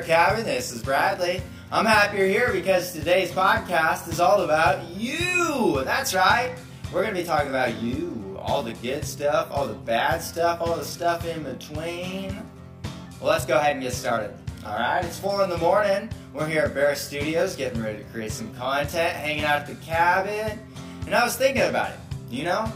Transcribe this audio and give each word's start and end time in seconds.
Bear 0.00 0.06
Cabin. 0.06 0.46
This 0.46 0.72
is 0.72 0.82
Bradley. 0.82 1.42
I'm 1.70 1.84
happy 1.84 2.16
you're 2.16 2.26
here 2.26 2.54
because 2.54 2.92
today's 2.92 3.30
podcast 3.30 4.08
is 4.08 4.18
all 4.18 4.40
about 4.40 4.88
you. 4.96 5.82
That's 5.84 6.14
right. 6.14 6.54
We're 6.90 7.02
going 7.02 7.14
to 7.14 7.20
be 7.20 7.26
talking 7.26 7.50
about 7.50 7.82
you. 7.82 8.38
All 8.40 8.62
the 8.62 8.72
good 8.72 9.04
stuff, 9.04 9.48
all 9.50 9.66
the 9.66 9.74
bad 9.74 10.22
stuff, 10.22 10.62
all 10.62 10.76
the 10.76 10.86
stuff 10.86 11.26
in 11.26 11.42
between. 11.42 12.34
Well, 13.20 13.30
let's 13.30 13.44
go 13.44 13.58
ahead 13.58 13.72
and 13.72 13.82
get 13.82 13.92
started. 13.92 14.32
All 14.64 14.78
right, 14.78 15.04
it's 15.04 15.18
4 15.18 15.44
in 15.44 15.50
the 15.50 15.58
morning. 15.58 16.08
We're 16.32 16.48
here 16.48 16.62
at 16.62 16.72
Bear 16.72 16.94
Studios 16.94 17.54
getting 17.54 17.82
ready 17.82 17.98
to 17.98 18.04
create 18.04 18.32
some 18.32 18.54
content, 18.54 19.14
hanging 19.16 19.44
out 19.44 19.56
at 19.56 19.66
the 19.66 19.74
cabin. 19.84 20.58
And 21.04 21.14
I 21.14 21.22
was 21.22 21.36
thinking 21.36 21.64
about 21.64 21.90
it. 21.90 21.98
You 22.30 22.44
know, 22.44 22.72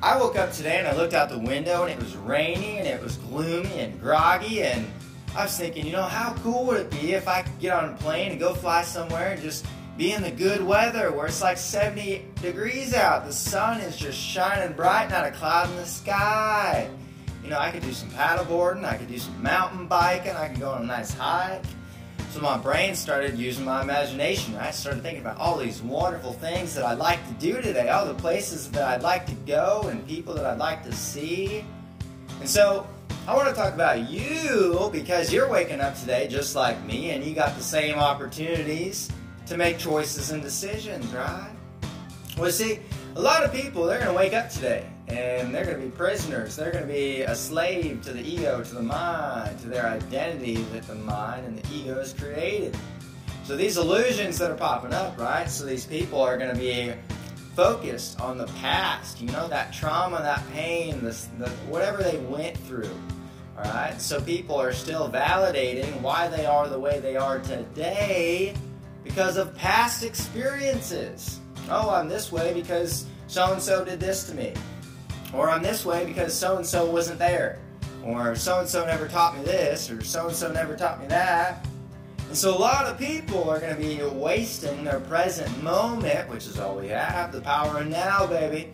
I 0.00 0.16
woke 0.16 0.36
up 0.36 0.52
today 0.52 0.78
and 0.78 0.86
I 0.86 0.94
looked 0.94 1.14
out 1.14 1.28
the 1.28 1.40
window 1.40 1.86
and 1.86 1.92
it 1.92 1.98
was 1.98 2.14
rainy 2.14 2.78
and 2.78 2.86
it 2.86 3.02
was 3.02 3.16
gloomy 3.16 3.80
and 3.80 4.00
groggy 4.00 4.62
and 4.62 4.86
I 5.34 5.44
was 5.44 5.56
thinking, 5.56 5.86
you 5.86 5.92
know, 5.92 6.02
how 6.02 6.34
cool 6.42 6.66
would 6.66 6.80
it 6.80 6.90
be 6.90 7.12
if 7.12 7.26
I 7.26 7.42
could 7.42 7.58
get 7.58 7.72
on 7.72 7.88
a 7.88 7.96
plane 7.96 8.32
and 8.32 8.40
go 8.40 8.54
fly 8.54 8.82
somewhere 8.82 9.32
and 9.32 9.40
just 9.40 9.64
be 9.96 10.12
in 10.12 10.22
the 10.22 10.30
good 10.30 10.62
weather 10.62 11.10
where 11.12 11.26
it's 11.26 11.42
like 11.42 11.56
70 11.56 12.24
degrees 12.40 12.94
out. 12.94 13.24
The 13.24 13.32
sun 13.32 13.80
is 13.80 13.96
just 13.96 14.18
shining 14.18 14.74
bright, 14.74 15.10
not 15.10 15.26
a 15.26 15.30
cloud 15.30 15.70
in 15.70 15.76
the 15.76 15.86
sky. 15.86 16.88
You 17.42 17.50
know, 17.50 17.58
I 17.58 17.70
could 17.70 17.82
do 17.82 17.92
some 17.92 18.10
paddleboarding, 18.10 18.84
I 18.84 18.96
could 18.96 19.08
do 19.08 19.18
some 19.18 19.42
mountain 19.42 19.86
biking, 19.86 20.32
I 20.32 20.48
could 20.48 20.60
go 20.60 20.70
on 20.70 20.82
a 20.82 20.86
nice 20.86 21.12
hike. 21.14 21.62
So 22.30 22.40
my 22.40 22.56
brain 22.56 22.94
started 22.94 23.38
using 23.38 23.64
my 23.64 23.82
imagination. 23.82 24.54
I 24.56 24.70
started 24.70 25.02
thinking 25.02 25.20
about 25.20 25.36
all 25.38 25.58
these 25.58 25.82
wonderful 25.82 26.32
things 26.32 26.74
that 26.74 26.84
I'd 26.84 26.98
like 26.98 27.26
to 27.28 27.34
do 27.34 27.60
today, 27.60 27.90
all 27.90 28.06
the 28.06 28.14
places 28.14 28.70
that 28.70 28.84
I'd 28.84 29.02
like 29.02 29.26
to 29.26 29.34
go 29.46 29.88
and 29.90 30.06
people 30.06 30.32
that 30.34 30.46
I'd 30.46 30.58
like 30.58 30.82
to 30.84 30.92
see. 30.92 31.64
And 32.40 32.48
so 32.48 32.86
I 33.24 33.36
want 33.36 33.48
to 33.48 33.54
talk 33.54 33.72
about 33.72 34.10
you 34.10 34.90
because 34.92 35.32
you're 35.32 35.48
waking 35.48 35.80
up 35.80 35.96
today 35.96 36.26
just 36.26 36.56
like 36.56 36.82
me 36.84 37.10
and 37.10 37.22
you 37.22 37.36
got 37.36 37.54
the 37.56 37.62
same 37.62 37.94
opportunities 37.94 39.12
to 39.46 39.56
make 39.56 39.78
choices 39.78 40.32
and 40.32 40.42
decisions, 40.42 41.06
right? 41.14 41.52
Well, 42.36 42.50
see, 42.50 42.80
a 43.14 43.20
lot 43.20 43.44
of 43.44 43.52
people, 43.52 43.84
they're 43.84 44.00
going 44.00 44.10
to 44.10 44.16
wake 44.16 44.32
up 44.32 44.50
today 44.50 44.88
and 45.06 45.54
they're 45.54 45.64
going 45.64 45.78
to 45.78 45.84
be 45.84 45.90
prisoners. 45.90 46.56
They're 46.56 46.72
going 46.72 46.84
to 46.84 46.92
be 46.92 47.20
a 47.20 47.36
slave 47.36 48.02
to 48.06 48.12
the 48.12 48.22
ego, 48.22 48.60
to 48.60 48.74
the 48.74 48.82
mind, 48.82 49.56
to 49.60 49.68
their 49.68 49.86
identity 49.86 50.56
that 50.72 50.88
the 50.88 50.96
mind 50.96 51.46
and 51.46 51.56
the 51.56 51.72
ego 51.72 51.94
has 51.94 52.12
created. 52.12 52.76
So 53.44 53.56
these 53.56 53.76
illusions 53.76 54.36
that 54.38 54.50
are 54.50 54.56
popping 54.56 54.92
up, 54.92 55.16
right? 55.16 55.48
So 55.48 55.64
these 55.64 55.86
people 55.86 56.20
are 56.20 56.36
going 56.36 56.52
to 56.52 56.60
be 56.60 56.92
focused 57.54 58.20
on 58.20 58.38
the 58.38 58.46
past, 58.46 59.20
you 59.20 59.28
know, 59.28 59.48
that 59.48 59.72
trauma, 59.72 60.18
that 60.18 60.42
pain, 60.52 61.02
this, 61.02 61.28
the, 61.38 61.48
whatever 61.68 62.02
they 62.02 62.18
went 62.18 62.56
through. 62.56 62.90
All 63.56 63.64
right, 63.64 64.00
so 64.00 64.20
people 64.20 64.60
are 64.60 64.72
still 64.72 65.10
validating 65.10 66.00
why 66.00 66.28
they 66.28 66.46
are 66.46 66.68
the 66.68 66.78
way 66.78 67.00
they 67.00 67.16
are 67.16 67.38
today 67.38 68.54
because 69.04 69.36
of 69.36 69.54
past 69.56 70.02
experiences. 70.02 71.40
Oh, 71.68 71.90
I'm 71.90 72.08
this 72.08 72.32
way 72.32 72.54
because 72.54 73.06
so 73.26 73.52
and 73.52 73.62
so 73.62 73.84
did 73.84 74.00
this 74.00 74.24
to 74.24 74.34
me. 74.34 74.54
Or 75.34 75.50
I'm 75.50 75.62
this 75.62 75.84
way 75.84 76.06
because 76.06 76.34
so 76.34 76.56
and 76.56 76.66
so 76.66 76.90
wasn't 76.90 77.18
there. 77.18 77.58
Or 78.04 78.34
so 78.34 78.60
and 78.60 78.68
so 78.68 78.84
never 78.84 79.06
taught 79.06 79.36
me 79.36 79.44
this, 79.44 79.90
or 79.90 80.02
so 80.02 80.28
and 80.28 80.36
so 80.36 80.50
never 80.50 80.74
taught 80.74 81.00
me 81.00 81.06
that. 81.08 81.66
So 82.34 82.56
a 82.56 82.58
lot 82.58 82.86
of 82.86 82.98
people 82.98 83.50
are 83.50 83.60
going 83.60 83.76
to 83.76 83.80
be 83.80 84.02
wasting 84.02 84.84
their 84.84 85.00
present 85.00 85.62
moment, 85.62 86.30
which 86.30 86.46
is 86.46 86.58
all 86.58 86.76
we 86.76 86.88
have, 86.88 87.30
the 87.30 87.42
power 87.42 87.80
of 87.80 87.88
now, 87.88 88.26
baby. 88.26 88.70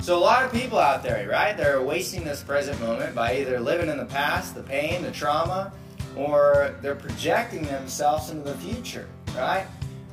So 0.00 0.16
a 0.16 0.18
lot 0.18 0.42
of 0.42 0.50
people 0.50 0.78
out 0.78 1.02
there, 1.02 1.28
right, 1.28 1.54
they're 1.54 1.82
wasting 1.82 2.24
this 2.24 2.42
present 2.42 2.80
moment 2.80 3.14
by 3.14 3.36
either 3.36 3.60
living 3.60 3.90
in 3.90 3.98
the 3.98 4.06
past, 4.06 4.54
the 4.54 4.62
pain, 4.62 5.02
the 5.02 5.10
trauma, 5.10 5.70
or 6.16 6.74
they're 6.80 6.94
projecting 6.94 7.64
themselves 7.64 8.30
into 8.30 8.42
the 8.44 8.56
future, 8.56 9.06
right? 9.36 9.66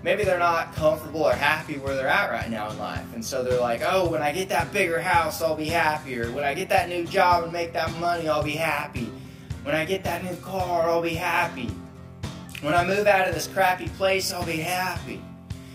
Maybe 0.03 0.25
they're 0.25 0.37
not 0.37 0.75
comfortable 0.75 1.23
or 1.23 1.33
happy 1.33 1.77
where 1.77 1.95
they're 1.95 2.07
at 2.09 2.29
right 2.29 2.49
now 2.49 2.69
in 2.71 2.77
life. 2.77 3.05
And 3.15 3.23
so 3.23 3.41
they're 3.41 3.61
like, 3.61 3.81
oh, 3.85 4.09
when 4.09 4.21
I 4.21 4.33
get 4.33 4.49
that 4.49 4.73
bigger 4.73 4.99
house, 4.99 5.41
I'll 5.41 5.55
be 5.55 5.65
happier. 5.65 6.29
When 6.31 6.43
I 6.43 6.53
get 6.53 6.67
that 6.69 6.89
new 6.89 7.05
job 7.05 7.45
and 7.45 7.53
make 7.53 7.71
that 7.71 7.97
money, 7.99 8.27
I'll 8.27 8.43
be 8.43 8.51
happy. 8.51 9.09
When 9.63 9.75
I 9.75 9.85
get 9.85 10.03
that 10.03 10.25
new 10.25 10.35
car, 10.37 10.89
I'll 10.89 11.01
be 11.01 11.15
happy. 11.15 11.69
When 12.61 12.75
I 12.75 12.85
move 12.85 13.07
out 13.07 13.27
of 13.27 13.33
this 13.33 13.47
crappy 13.47 13.87
place, 13.89 14.31
I'll 14.31 14.45
be 14.45 14.57
happy. 14.57 15.19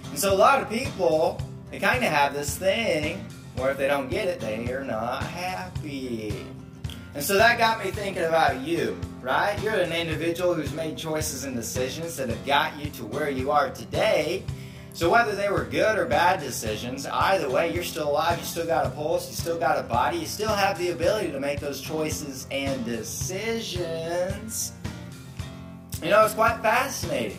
And 0.08 0.16
so 0.16 0.32
a 0.32 0.36
lot 0.36 0.62
of 0.62 0.70
people, 0.70 1.40
they 1.72 1.80
kind 1.80 2.04
of 2.04 2.12
have 2.12 2.32
this 2.32 2.56
thing 2.56 3.24
where 3.56 3.72
if 3.72 3.76
they 3.76 3.88
don't 3.88 4.08
get 4.08 4.28
it, 4.28 4.38
they 4.38 4.72
are 4.72 4.84
not 4.84 5.24
happy. 5.24 6.46
And 7.14 7.24
so 7.24 7.34
that 7.34 7.58
got 7.58 7.84
me 7.84 7.90
thinking 7.90 8.22
about 8.22 8.60
you, 8.60 8.96
right? 9.20 9.60
You're 9.62 9.74
an 9.74 9.92
individual 9.92 10.54
who's 10.54 10.72
made 10.74 10.96
choices 10.96 11.42
and 11.42 11.56
decisions 11.56 12.16
that 12.18 12.28
have 12.28 12.46
got 12.46 12.78
you 12.78 12.88
to 12.90 13.04
where 13.06 13.30
you 13.30 13.50
are 13.50 13.70
today. 13.70 14.44
So 14.92 15.10
whether 15.10 15.34
they 15.34 15.48
were 15.50 15.64
good 15.64 15.98
or 15.98 16.06
bad 16.06 16.38
decisions, 16.38 17.04
either 17.06 17.50
way, 17.50 17.74
you're 17.74 17.82
still 17.82 18.10
alive, 18.10 18.38
you 18.38 18.44
still 18.44 18.66
got 18.66 18.86
a 18.86 18.90
pulse, 18.90 19.28
you 19.28 19.34
still 19.34 19.58
got 19.58 19.76
a 19.76 19.82
body, 19.82 20.18
you 20.18 20.26
still 20.26 20.54
have 20.54 20.78
the 20.78 20.90
ability 20.90 21.32
to 21.32 21.40
make 21.40 21.58
those 21.58 21.80
choices 21.80 22.46
and 22.52 22.84
decisions. 22.84 24.72
You 26.02 26.10
know, 26.10 26.24
it's 26.24 26.34
quite 26.34 26.60
fascinating. 26.60 27.38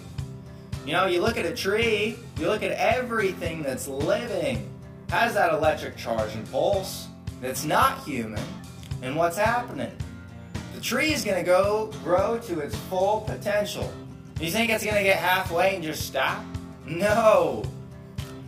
You 0.86 0.94
know, 0.94 1.06
you 1.06 1.22
look 1.22 1.38
at 1.38 1.46
a 1.46 1.54
tree, 1.54 2.18
you 2.40 2.48
look 2.48 2.64
at 2.64 2.72
everything 2.72 3.62
that's 3.62 3.88
living, 3.88 4.70
has 5.10 5.34
that 5.36 5.54
electric 5.54 5.96
charge 5.96 6.34
and 6.34 6.50
pulse 6.52 7.08
that's 7.40 7.66
not 7.66 8.04
human, 8.04 8.44
and 9.02 9.16
what's 9.16 9.38
happening? 9.38 9.92
The 10.74 10.82
tree 10.82 11.14
is 11.14 11.24
going 11.24 11.38
to 11.38 11.44
go 11.44 11.92
grow 12.04 12.40
to 12.40 12.60
its 12.60 12.76
full 12.76 13.22
potential. 13.22 13.92
You 14.40 14.50
think 14.50 14.72
it's 14.72 14.84
going 14.84 14.98
to 14.98 15.04
get 15.04 15.18
halfway 15.18 15.76
and 15.76 15.84
just 15.84 16.06
stop? 16.06 16.44
No. 16.86 17.64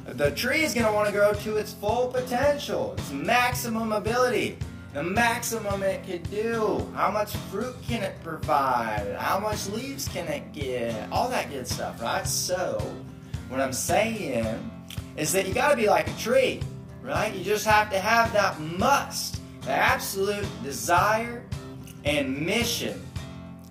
The 0.05 0.31
tree 0.31 0.63
is 0.63 0.73
going 0.73 0.87
to 0.87 0.91
want 0.91 1.07
to 1.07 1.13
grow 1.13 1.33
to 1.33 1.57
its 1.57 1.73
full 1.73 2.07
potential, 2.07 2.93
its 2.93 3.11
maximum 3.11 3.91
ability 3.91 4.57
the 4.93 5.03
maximum 5.03 5.83
it 5.83 6.05
could 6.05 6.29
do. 6.31 6.89
How 6.95 7.11
much 7.11 7.35
fruit 7.35 7.75
can 7.83 8.01
it 8.01 8.15
provide? 8.23 9.15
How 9.17 9.39
much 9.39 9.67
leaves 9.69 10.07
can 10.07 10.27
it 10.27 10.51
get? 10.51 11.11
All 11.11 11.29
that 11.29 11.49
good 11.49 11.67
stuff, 11.67 12.01
right? 12.01 12.25
So, 12.25 12.81
what 13.49 13.59
I'm 13.59 13.73
saying 13.73 14.71
is 15.15 15.31
that 15.33 15.47
you 15.47 15.53
got 15.53 15.71
to 15.71 15.77
be 15.77 15.87
like 15.87 16.07
a 16.07 16.17
tree, 16.17 16.61
right? 17.03 17.33
You 17.33 17.43
just 17.43 17.65
have 17.65 17.91
to 17.91 17.99
have 17.99 18.33
that 18.33 18.59
must, 18.59 19.41
the 19.61 19.71
absolute 19.71 20.47
desire 20.63 21.43
and 22.05 22.45
mission 22.45 22.99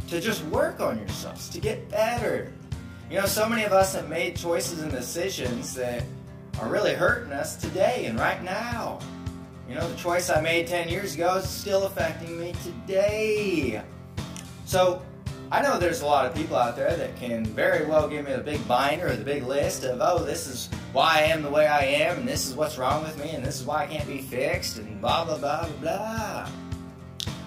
to 0.09 0.21
just 0.21 0.45
work 0.47 0.81
on 0.81 0.99
yourselves, 0.99 1.49
to 1.49 1.61
get 1.61 1.89
better. 1.91 2.53
You 3.11 3.19
know, 3.19 3.27
so 3.27 3.49
many 3.49 3.65
of 3.65 3.73
us 3.73 3.95
have 3.95 4.09
made 4.09 4.37
choices 4.37 4.83
and 4.83 4.91
decisions 4.93 5.75
that 5.75 6.05
are 6.61 6.69
really 6.69 6.95
hurting 6.95 7.33
us 7.33 7.57
today 7.57 8.07
and 8.07 8.19
right 8.19 8.43
now. 8.43 8.99
You 9.69 9.75
know, 9.75 9.87
the 9.87 9.97
choice 9.97 10.31
I 10.31 10.41
made 10.41 10.67
10 10.67 10.89
years 10.89 11.15
ago 11.15 11.37
is 11.37 11.49
still 11.49 11.85
affecting 11.85 12.41
me 12.41 12.55
today. 12.65 13.83
So, 14.65 15.03
I 15.53 15.63
know 15.63 15.79
there's 15.79 16.01
a 16.01 16.07
lot 16.07 16.27
of 16.27 16.35
people 16.35 16.57
out 16.57 16.75
there 16.75 16.97
that 16.97 17.17
can 17.17 17.45
very 17.45 17.87
well 17.87 18.09
give 18.09 18.27
me 18.27 18.33
the 18.33 18.43
big 18.43 18.67
binder 18.67 19.09
or 19.09 19.17
the 19.17 19.25
big 19.25 19.45
list 19.45 19.85
of, 19.85 19.99
oh, 20.01 20.25
this 20.25 20.47
is 20.47 20.69
why 20.93 21.19
I 21.19 21.21
am 21.23 21.43
the 21.43 21.51
way 21.51 21.67
I 21.67 21.85
am, 21.85 22.19
and 22.19 22.29
this 22.29 22.47
is 22.47 22.55
what's 22.55 22.79
wrong 22.79 23.03
with 23.03 23.19
me, 23.23 23.31
and 23.31 23.45
this 23.45 23.61
is 23.61 23.67
why 23.67 23.85
I 23.85 23.87
can't 23.87 24.07
be 24.07 24.19
fixed, 24.19 24.79
and 24.79 25.01
blah, 25.01 25.25
blah, 25.25 25.39
blah, 25.39 25.67
blah, 25.67 25.81
blah. 25.81 26.51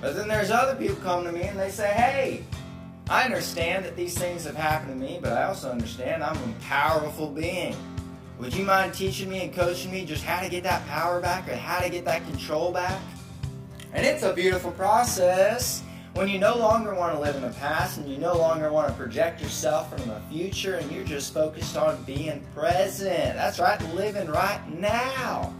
But 0.01 0.15
then 0.15 0.27
there's 0.27 0.49
other 0.49 0.75
people 0.75 0.95
come 0.97 1.23
to 1.25 1.31
me 1.31 1.43
and 1.43 1.59
they 1.59 1.69
say, 1.69 1.91
hey, 1.93 2.43
I 3.07 3.23
understand 3.23 3.85
that 3.85 3.95
these 3.95 4.17
things 4.17 4.45
have 4.45 4.55
happened 4.55 4.99
to 4.99 5.07
me, 5.07 5.19
but 5.21 5.33
I 5.33 5.43
also 5.43 5.69
understand 5.69 6.23
I'm 6.23 6.37
a 6.37 6.53
powerful 6.63 7.29
being. 7.29 7.75
Would 8.41 8.55
you 8.55 8.65
mind 8.65 8.95
teaching 8.95 9.29
me 9.29 9.43
and 9.43 9.53
coaching 9.53 9.91
me 9.91 10.03
just 10.03 10.23
how 10.23 10.41
to 10.41 10.49
get 10.49 10.63
that 10.63 10.83
power 10.87 11.21
back 11.21 11.47
or 11.47 11.55
how 11.55 11.79
to 11.79 11.89
get 11.91 12.05
that 12.05 12.25
control 12.25 12.71
back? 12.71 12.99
And 13.93 14.03
it's 14.03 14.23
a 14.23 14.33
beautiful 14.33 14.71
process 14.71 15.83
when 16.15 16.27
you 16.27 16.39
no 16.39 16.57
longer 16.57 16.95
want 16.95 17.13
to 17.13 17.19
live 17.19 17.35
in 17.35 17.43
the 17.43 17.51
past 17.59 17.99
and 17.99 18.09
you 18.09 18.17
no 18.17 18.35
longer 18.35 18.71
want 18.71 18.87
to 18.87 18.95
project 18.95 19.43
yourself 19.43 19.95
from 19.95 20.09
the 20.09 20.19
future 20.31 20.77
and 20.77 20.91
you're 20.91 21.03
just 21.03 21.35
focused 21.35 21.77
on 21.77 22.01
being 22.03 22.43
present. 22.55 23.35
That's 23.35 23.59
right, 23.59 23.79
living 23.93 24.27
right 24.27 24.59
now. 24.67 25.53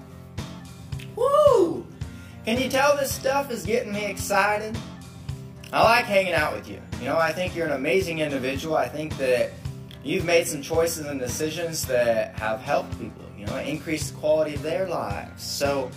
Woo! 1.16 1.86
Can 2.46 2.60
you 2.60 2.68
tell 2.68 2.98
this 2.98 3.12
stuff 3.12 3.52
is 3.52 3.64
getting 3.64 3.94
me 3.94 4.06
excited? 4.06 4.76
I 5.72 5.84
like 5.84 6.06
hanging 6.06 6.34
out 6.34 6.56
with 6.56 6.68
you. 6.68 6.82
You 7.00 7.06
know, 7.06 7.20
I 7.20 7.32
think 7.32 7.56
you're 7.56 7.68
an 7.68 7.74
amazing 7.74 8.20
individual. 8.20 8.76
I 8.76 8.88
think 8.88 9.16
that 9.18 9.52
you've 10.04 10.26
made 10.26 10.48
some 10.48 10.62
choices 10.62 11.06
and 11.06 11.20
decisions 11.20 11.86
that 11.88 12.38
have 12.40 12.60
helped 12.62 12.98
people, 13.00 13.26
you 13.38 13.46
know, 13.46 13.58
increase 13.58 14.12
the 14.12 14.18
quality 14.18 14.56
of 14.56 14.62
their 14.64 14.88
lives. 14.88 15.44
So, 15.44 15.92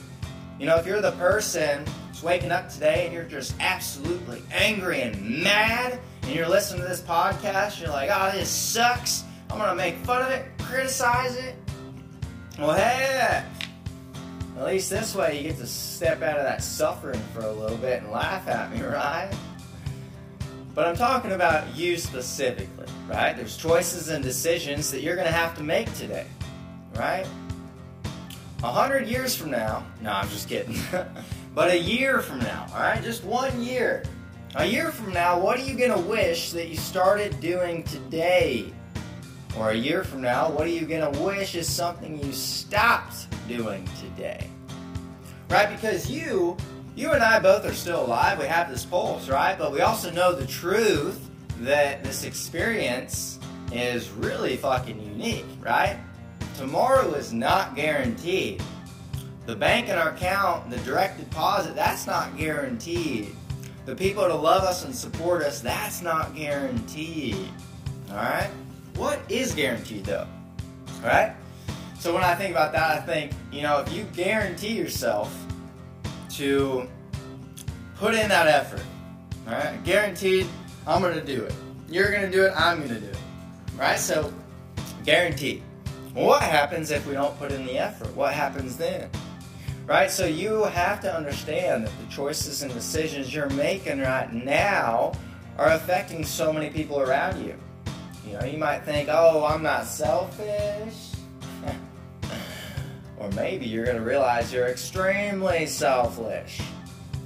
you 0.58 0.66
know, 0.66 0.76
if 0.76 0.86
you're 0.86 1.00
the 1.00 1.12
person 1.12 1.84
who's 2.08 2.22
waking 2.22 2.52
up 2.52 2.68
today 2.68 3.04
and 3.06 3.14
you're 3.14 3.24
just 3.24 3.54
absolutely 3.60 4.42
angry 4.52 5.02
and 5.02 5.42
mad, 5.42 6.00
and 6.22 6.34
you're 6.34 6.48
listening 6.48 6.82
to 6.82 6.88
this 6.88 7.02
podcast, 7.02 7.80
you're 7.80 7.90
like, 7.90 8.10
oh, 8.12 8.30
this 8.32 8.48
sucks. 8.48 9.24
I'm 9.50 9.58
going 9.58 9.70
to 9.70 9.76
make 9.76 9.96
fun 9.98 10.22
of 10.22 10.30
it, 10.30 10.46
criticize 10.58 11.36
it. 11.36 11.54
Well, 12.58 12.72
hey, 12.72 13.44
at 14.56 14.64
least 14.64 14.88
this 14.88 15.14
way 15.14 15.36
you 15.36 15.48
get 15.48 15.58
to 15.58 15.66
step 15.66 16.22
out 16.22 16.38
of 16.38 16.44
that 16.44 16.62
suffering 16.62 17.20
for 17.34 17.40
a 17.40 17.52
little 17.52 17.76
bit 17.76 18.02
and 18.02 18.10
laugh 18.10 18.48
at 18.48 18.72
me, 18.72 18.82
right? 18.86 19.30
But 20.74 20.88
I'm 20.88 20.96
talking 20.96 21.32
about 21.32 21.76
you 21.76 21.96
specifically, 21.96 22.86
right? 23.08 23.36
There's 23.36 23.56
choices 23.56 24.08
and 24.08 24.24
decisions 24.24 24.90
that 24.90 25.02
you're 25.02 25.14
going 25.14 25.28
to 25.28 25.32
have 25.32 25.56
to 25.58 25.62
make 25.62 25.92
today, 25.94 26.26
right? 26.96 27.26
A 28.64 28.72
hundred 28.72 29.06
years 29.06 29.36
from 29.36 29.52
now, 29.52 29.86
no, 30.00 30.10
I'm 30.10 30.28
just 30.30 30.48
kidding. 30.48 30.76
but 31.54 31.70
a 31.70 31.78
year 31.78 32.20
from 32.20 32.40
now, 32.40 32.66
all 32.72 32.80
right? 32.80 33.00
Just 33.04 33.22
one 33.22 33.62
year. 33.62 34.02
A 34.56 34.64
year 34.64 34.90
from 34.90 35.12
now, 35.12 35.38
what 35.38 35.58
are 35.58 35.62
you 35.62 35.74
going 35.74 35.92
to 35.92 36.08
wish 36.08 36.50
that 36.52 36.68
you 36.68 36.76
started 36.76 37.38
doing 37.40 37.84
today? 37.84 38.72
Or 39.56 39.70
a 39.70 39.76
year 39.76 40.02
from 40.02 40.22
now, 40.22 40.50
what 40.50 40.66
are 40.66 40.70
you 40.70 40.86
going 40.86 41.12
to 41.12 41.20
wish 41.20 41.54
is 41.54 41.68
something 41.68 42.18
you 42.24 42.32
stopped 42.32 43.28
doing 43.46 43.88
today? 44.00 44.48
Right? 45.48 45.70
Because 45.70 46.10
you, 46.10 46.56
you 46.96 47.12
and 47.12 47.22
I 47.22 47.40
both 47.40 47.64
are 47.64 47.74
still 47.74 48.04
alive. 48.04 48.38
We 48.38 48.46
have 48.46 48.70
this 48.70 48.84
pulse, 48.84 49.28
right? 49.28 49.58
But 49.58 49.72
we 49.72 49.80
also 49.80 50.10
know 50.10 50.32
the 50.32 50.46
truth 50.46 51.28
that 51.60 52.04
this 52.04 52.24
experience 52.24 53.38
is 53.72 54.10
really 54.10 54.56
fucking 54.56 55.00
unique, 55.00 55.46
right? 55.60 55.98
Tomorrow 56.56 57.14
is 57.14 57.32
not 57.32 57.74
guaranteed. 57.74 58.62
The 59.46 59.56
bank 59.56 59.88
in 59.88 59.98
our 59.98 60.10
account, 60.10 60.70
the 60.70 60.78
direct 60.78 61.18
deposit, 61.18 61.74
that's 61.74 62.06
not 62.06 62.36
guaranteed. 62.36 63.34
The 63.86 63.94
people 63.94 64.26
to 64.26 64.34
love 64.34 64.62
us 64.62 64.84
and 64.84 64.94
support 64.94 65.42
us, 65.42 65.60
that's 65.60 66.00
not 66.00 66.34
guaranteed. 66.34 67.48
Alright? 68.10 68.50
What 68.94 69.20
is 69.28 69.54
guaranteed 69.54 70.04
though? 70.04 70.26
Right? 71.02 71.34
So 71.98 72.14
when 72.14 72.22
I 72.22 72.34
think 72.34 72.52
about 72.52 72.72
that, 72.72 72.90
I 72.90 73.00
think, 73.00 73.32
you 73.50 73.62
know, 73.62 73.80
if 73.80 73.92
you 73.92 74.04
guarantee 74.14 74.76
yourself 74.76 75.34
to 76.36 76.88
put 77.96 78.14
in 78.14 78.28
that 78.28 78.46
effort, 78.46 78.82
alright? 79.46 79.82
Guaranteed, 79.84 80.46
I'm 80.86 81.02
gonna 81.02 81.24
do 81.24 81.42
it. 81.42 81.54
You're 81.88 82.12
gonna 82.12 82.30
do 82.30 82.44
it, 82.44 82.52
I'm 82.56 82.80
gonna 82.80 83.00
do 83.00 83.06
it. 83.06 83.16
Right? 83.76 83.98
So 83.98 84.32
guaranteed. 85.04 85.62
What 86.12 86.42
happens 86.42 86.90
if 86.90 87.06
we 87.06 87.14
don't 87.14 87.36
put 87.38 87.52
in 87.52 87.66
the 87.66 87.78
effort? 87.78 88.14
What 88.14 88.34
happens 88.34 88.76
then? 88.76 89.10
Right? 89.86 90.10
So 90.10 90.26
you 90.26 90.64
have 90.64 91.00
to 91.02 91.14
understand 91.14 91.84
that 91.84 91.92
the 92.00 92.06
choices 92.12 92.62
and 92.62 92.72
decisions 92.72 93.34
you're 93.34 93.50
making 93.50 94.00
right 94.00 94.32
now 94.32 95.12
are 95.58 95.70
affecting 95.70 96.24
so 96.24 96.52
many 96.52 96.70
people 96.70 97.00
around 97.00 97.44
you. 97.44 97.56
You 98.26 98.38
know, 98.38 98.44
you 98.44 98.58
might 98.58 98.80
think, 98.80 99.08
oh, 99.10 99.44
I'm 99.44 99.62
not 99.62 99.86
selfish. 99.86 101.03
Or 103.24 103.30
maybe 103.32 103.64
you're 103.64 103.84
going 103.84 103.96
to 103.96 104.02
realize 104.02 104.52
you're 104.52 104.66
extremely 104.66 105.66
selfish. 105.66 106.60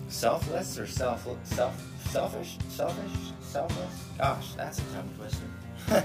Selfless 0.09 0.79
or 0.79 0.87
self, 0.87 1.27
self, 1.45 1.83
selfish? 2.11 2.56
Selfish? 2.69 3.33
Selfless? 3.41 4.05
Gosh, 4.17 4.55
that's 4.55 4.79
a 4.79 4.83
tongue 4.95 5.11
twister. 5.17 5.45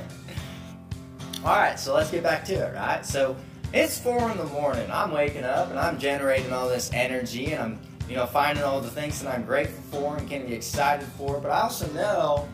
All 1.45 1.55
right, 1.55 1.79
so 1.79 1.93
let's 1.93 2.09
get 2.09 2.23
back 2.23 2.43
to 2.45 2.53
it, 2.53 2.73
right? 2.73 3.05
So 3.05 3.35
it's 3.71 3.99
four 3.99 4.31
in 4.31 4.37
the 4.37 4.45
morning. 4.45 4.89
I'm 4.91 5.11
waking 5.11 5.43
up 5.43 5.69
and 5.69 5.79
I'm 5.79 5.99
generating 5.99 6.51
all 6.53 6.69
this 6.69 6.89
energy 6.93 7.53
and 7.53 7.61
I'm, 7.61 7.79
you 8.09 8.15
know, 8.15 8.25
finding 8.25 8.63
all 8.63 8.81
the 8.81 8.89
things 8.89 9.21
that 9.21 9.33
I'm 9.33 9.45
grateful 9.45 9.83
for 9.99 10.17
and 10.17 10.27
can 10.29 10.47
be 10.47 10.53
excited 10.53 11.07
for. 11.17 11.39
But 11.39 11.51
I 11.51 11.61
also 11.61 11.91
know 11.91 12.47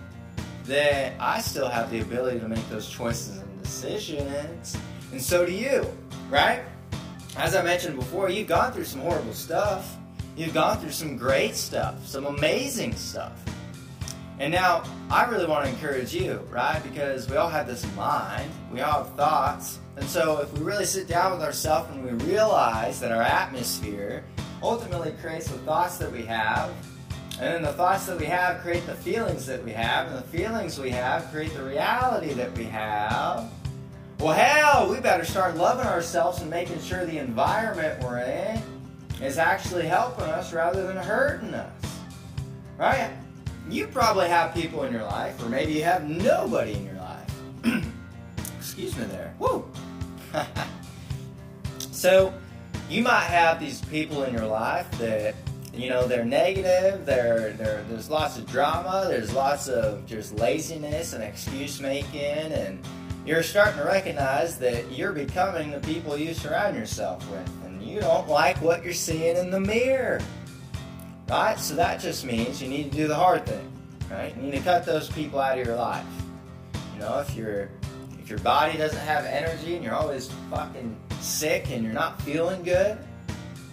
that 0.66 1.14
I 1.20 1.40
still 1.42 1.70
have 1.70 1.90
the 1.92 2.02
ability 2.02 2.40
to 2.40 2.48
make 2.48 2.68
those 2.70 2.90
choices 2.90 3.38
and 3.38 3.64
decisions. 3.64 4.76
And 5.12 5.22
so 5.22 5.46
do 5.46 5.52
you, 5.52 5.86
right? 6.30 6.62
As 7.38 7.56
I 7.56 7.62
mentioned 7.62 7.96
before, 7.96 8.30
you've 8.30 8.48
gone 8.48 8.74
through 8.74 8.86
some 8.86 9.02
horrible 9.02 9.34
stuff. 9.34 9.96
You've 10.36 10.54
gone 10.54 10.78
through 10.80 10.92
some 10.92 11.18
great 11.18 11.56
stuff, 11.56 12.06
some 12.06 12.26
amazing 12.26 12.96
stuff. 12.96 13.34
And 14.40 14.54
now, 14.54 14.84
I 15.10 15.26
really 15.26 15.46
want 15.46 15.66
to 15.66 15.72
encourage 15.72 16.14
you, 16.14 16.40
right? 16.50 16.82
Because 16.82 17.30
we 17.30 17.36
all 17.36 17.50
have 17.50 17.68
this 17.68 17.86
mind, 17.96 18.50
we 18.72 18.80
all 18.80 19.04
have 19.04 19.14
thoughts. 19.16 19.80
And 19.98 20.08
so, 20.08 20.40
if 20.40 20.54
we 20.54 20.64
really 20.64 20.86
sit 20.86 21.10
down 21.10 21.34
with 21.34 21.42
ourselves 21.42 21.94
and 21.94 22.06
we 22.06 22.26
realize 22.26 23.02
that 23.02 23.12
our 23.12 23.22
atmosphere 23.22 24.24
ultimately 24.64 25.14
creates 25.22 25.50
the 25.50 25.58
thoughts 25.60 25.98
that 25.98 26.10
we 26.12 26.24
have, 26.24 26.74
and 27.34 27.54
then 27.54 27.62
the 27.62 27.74
thoughts 27.74 28.06
that 28.06 28.18
we 28.18 28.26
have 28.26 28.62
create 28.62 28.86
the 28.86 28.96
feelings 28.96 29.46
that 29.46 29.64
we 29.64 29.72
have, 29.72 30.08
and 30.08 30.18
the 30.18 30.28
feelings 30.28 30.80
we 30.80 30.90
have 30.92 31.30
create 31.32 31.54
the 31.54 31.64
reality 31.64 32.34
that 32.34 32.58
we 32.58 32.64
have. 32.64 33.50
Well, 34.20 34.34
hell, 34.34 34.92
we 34.92 35.00
better 35.00 35.24
start 35.24 35.56
loving 35.56 35.86
ourselves 35.86 36.42
and 36.42 36.50
making 36.50 36.82
sure 36.82 37.06
the 37.06 37.20
environment 37.20 38.04
we're 38.04 38.20
in 38.20 38.62
is 39.22 39.38
actually 39.38 39.88
helping 39.88 40.26
us 40.26 40.52
rather 40.52 40.86
than 40.86 40.98
hurting 40.98 41.54
us. 41.54 42.00
Right? 42.78 43.12
you 43.70 43.88
probably 43.88 44.28
have 44.28 44.54
people 44.54 44.84
in 44.84 44.92
your 44.92 45.04
life, 45.04 45.42
or 45.44 45.48
maybe 45.48 45.74
you 45.74 45.84
have 45.84 46.10
nobody 46.10 46.74
in 46.74 46.86
your 46.86 46.96
life. 46.96 47.86
Excuse 48.58 48.98
me 48.98 49.06
there. 49.06 49.34
Woo! 49.40 49.66
so, 51.92 52.34
you 52.90 53.04
might 53.04 53.26
have 53.26 53.60
these 53.60 53.82
people 53.86 54.24
in 54.24 54.34
your 54.34 54.48
life 54.48 54.90
that, 54.98 55.36
you 55.74 55.90
know, 55.90 56.08
they're 56.08 56.26
negative, 56.26 57.06
they're, 57.06 57.54
they're, 57.54 57.84
there's 57.90 58.10
lots 58.10 58.38
of 58.38 58.48
drama, 58.48 59.06
there's 59.08 59.34
lots 59.34 59.68
of 59.68 60.06
just 60.08 60.34
laziness 60.36 61.14
and 61.14 61.24
excuse 61.24 61.80
making, 61.80 62.52
and 62.52 62.84
you're 63.26 63.44
starting 63.44 63.78
to 63.78 63.86
recognize 63.86 64.58
that 64.60 64.92
you're 64.92 65.12
becoming 65.12 65.72
the 65.72 65.80
people 65.80 66.18
you 66.18 66.34
surround 66.34 66.76
yourself 66.76 67.30
with, 67.30 67.50
and 67.66 67.82
you 67.82 68.00
don't 68.00 68.28
like 68.28 68.58
what 68.62 68.84
you're 68.84 68.94
seeing 68.94 69.38
in 69.38 69.52
the 69.52 69.60
mirror. 69.60 70.22
Right? 71.28 71.60
So 71.60 71.76
that 71.76 72.00
just 72.00 72.26
means 72.26 72.62
you 72.62 72.68
need 72.70 72.92
to 72.92 72.98
do 72.98 73.08
the 73.08 73.16
hard 73.16 73.46
thing. 73.46 73.72
Right? 74.10 74.36
You 74.36 74.44
need 74.44 74.52
to 74.54 74.62
cut 74.62 74.86
those 74.86 75.10
people 75.10 75.40
out 75.40 75.60
of 75.60 75.66
your 75.66 75.76
life. 75.76 76.06
You 76.94 77.02
know, 77.02 77.20
if 77.20 77.36
your 77.36 77.70
if 78.20 78.30
your 78.30 78.40
body 78.40 78.78
doesn't 78.78 79.00
have 79.00 79.26
energy 79.26 79.76
and 79.76 79.84
you're 79.84 79.96
always 79.96 80.32
fucking 80.50 80.96
sick 81.20 81.70
and 81.72 81.84
you're 81.84 81.94
not 81.94 82.22
feeling 82.22 82.64
good, 82.64 82.98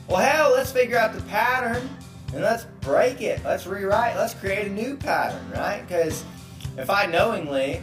well 0.08 0.18
hell, 0.18 0.52
let's 0.54 0.70
figure 0.70 0.98
out 0.98 1.14
the 1.14 1.22
pattern 1.22 1.88
and 2.32 2.42
let's 2.42 2.64
break 2.80 3.22
it. 3.22 3.42
Let's 3.44 3.66
rewrite. 3.66 4.16
Let's 4.16 4.34
create 4.34 4.66
a 4.66 4.70
new 4.70 4.96
pattern, 4.96 5.50
right? 5.50 5.86
Because 5.86 6.24
if 6.76 6.90
I 6.90 7.06
knowingly 7.06 7.82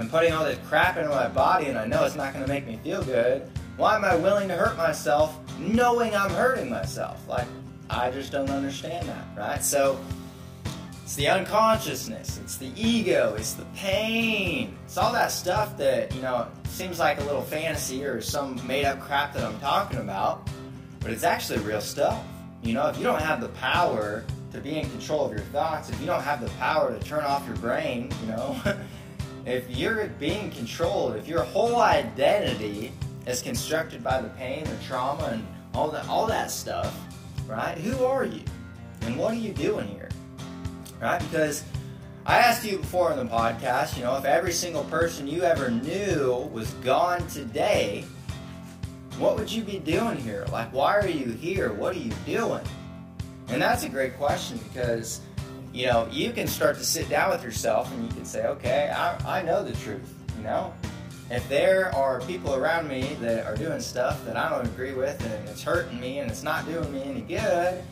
am 0.00 0.08
putting 0.08 0.32
all 0.32 0.44
this 0.44 0.58
crap 0.68 0.96
into 0.96 1.10
my 1.10 1.28
body 1.28 1.66
and 1.66 1.78
I 1.78 1.86
know 1.86 2.04
it's 2.04 2.16
not 2.16 2.32
going 2.32 2.44
to 2.44 2.50
make 2.50 2.66
me 2.66 2.78
feel 2.82 3.02
good, 3.04 3.48
why 3.76 3.96
am 3.96 4.04
I 4.04 4.14
willing 4.14 4.48
to 4.48 4.54
hurt 4.54 4.76
myself 4.76 5.38
knowing 5.58 6.14
I'm 6.14 6.30
hurting 6.30 6.70
myself? 6.70 7.26
Like, 7.28 7.46
I 7.90 8.10
just 8.10 8.32
don't 8.32 8.50
understand 8.50 9.08
that, 9.08 9.26
right? 9.36 9.62
So 9.62 9.98
it's 11.02 11.14
the 11.14 11.28
unconsciousness, 11.28 12.38
it's 12.38 12.56
the 12.56 12.70
ego, 12.74 13.34
it's 13.36 13.52
the 13.52 13.66
pain. 13.74 14.76
It's 14.84 14.96
all 14.96 15.12
that 15.12 15.30
stuff 15.30 15.76
that, 15.76 16.14
you 16.14 16.22
know, 16.22 16.46
seems 16.68 16.98
like 16.98 17.20
a 17.20 17.24
little 17.24 17.42
fantasy 17.42 18.04
or 18.04 18.20
some 18.20 18.64
made 18.66 18.86
up 18.86 19.00
crap 19.00 19.34
that 19.34 19.44
I'm 19.44 19.58
talking 19.60 19.98
about, 19.98 20.48
but 21.00 21.10
it's 21.10 21.24
actually 21.24 21.58
real 21.58 21.82
stuff. 21.82 22.24
You 22.62 22.72
know, 22.74 22.88
if 22.88 22.96
you 22.96 23.04
don't 23.04 23.20
have 23.20 23.40
the 23.40 23.48
power 23.48 24.24
to 24.52 24.60
be 24.60 24.78
in 24.78 24.88
control 24.88 25.26
of 25.26 25.32
your 25.32 25.40
thoughts, 25.40 25.90
if 25.90 26.00
you 26.00 26.06
don't 26.06 26.22
have 26.22 26.40
the 26.40 26.50
power 26.52 26.96
to 26.96 27.04
turn 27.04 27.24
off 27.24 27.46
your 27.46 27.56
brain, 27.56 28.10
you 28.22 28.28
know, 28.28 28.56
if 29.44 29.68
you're 29.70 30.06
being 30.18 30.50
controlled, 30.50 31.16
if 31.16 31.26
your 31.26 31.42
whole 31.42 31.80
identity 31.80 32.92
is 33.26 33.42
constructed 33.42 34.02
by 34.02 34.20
the 34.20 34.28
pain, 34.30 34.64
the 34.64 34.76
trauma, 34.86 35.24
and 35.32 35.46
all 35.74 35.90
that, 35.90 36.06
all 36.08 36.26
that 36.26 36.50
stuff, 36.50 36.96
right? 37.46 37.76
Who 37.78 38.04
are 38.04 38.24
you? 38.24 38.42
And 39.02 39.16
what 39.16 39.32
are 39.32 39.38
you 39.38 39.52
doing 39.52 39.88
here? 39.88 40.10
Right? 41.00 41.20
Because 41.20 41.64
I 42.24 42.38
asked 42.38 42.64
you 42.64 42.78
before 42.78 43.10
in 43.12 43.18
the 43.18 43.24
podcast, 43.24 43.96
you 43.96 44.04
know, 44.04 44.16
if 44.16 44.24
every 44.24 44.52
single 44.52 44.84
person 44.84 45.26
you 45.26 45.42
ever 45.42 45.70
knew 45.70 46.48
was 46.52 46.70
gone 46.74 47.26
today, 47.26 48.04
what 49.18 49.36
would 49.36 49.50
you 49.50 49.62
be 49.62 49.78
doing 49.78 50.16
here? 50.16 50.46
Like, 50.52 50.72
why 50.72 50.96
are 50.96 51.08
you 51.08 51.32
here? 51.32 51.72
What 51.72 51.96
are 51.96 51.98
you 51.98 52.12
doing? 52.24 52.62
And 53.48 53.60
that's 53.60 53.82
a 53.82 53.88
great 53.88 54.16
question 54.16 54.58
because, 54.58 55.20
you 55.72 55.86
know, 55.86 56.06
you 56.10 56.32
can 56.32 56.46
start 56.46 56.76
to 56.78 56.84
sit 56.84 57.08
down 57.08 57.30
with 57.30 57.42
yourself 57.42 57.92
and 57.92 58.04
you 58.04 58.10
can 58.10 58.24
say, 58.24 58.46
okay, 58.46 58.92
I, 58.94 59.38
I 59.38 59.42
know 59.42 59.64
the 59.64 59.72
truth, 59.76 60.14
you 60.36 60.44
know? 60.44 60.72
If 61.30 61.48
there 61.48 61.94
are 61.94 62.20
people 62.22 62.54
around 62.54 62.88
me 62.88 63.16
that 63.20 63.46
are 63.46 63.56
doing 63.56 63.80
stuff 63.80 64.22
that 64.26 64.36
I 64.36 64.50
don't 64.50 64.66
agree 64.66 64.92
with 64.92 65.24
and 65.24 65.48
it's 65.48 65.62
hurting 65.62 65.98
me 65.98 66.18
and 66.18 66.30
it's 66.30 66.42
not 66.42 66.66
doing 66.66 66.92
me 66.92 67.02
any 67.04 67.22
good, 67.22 67.82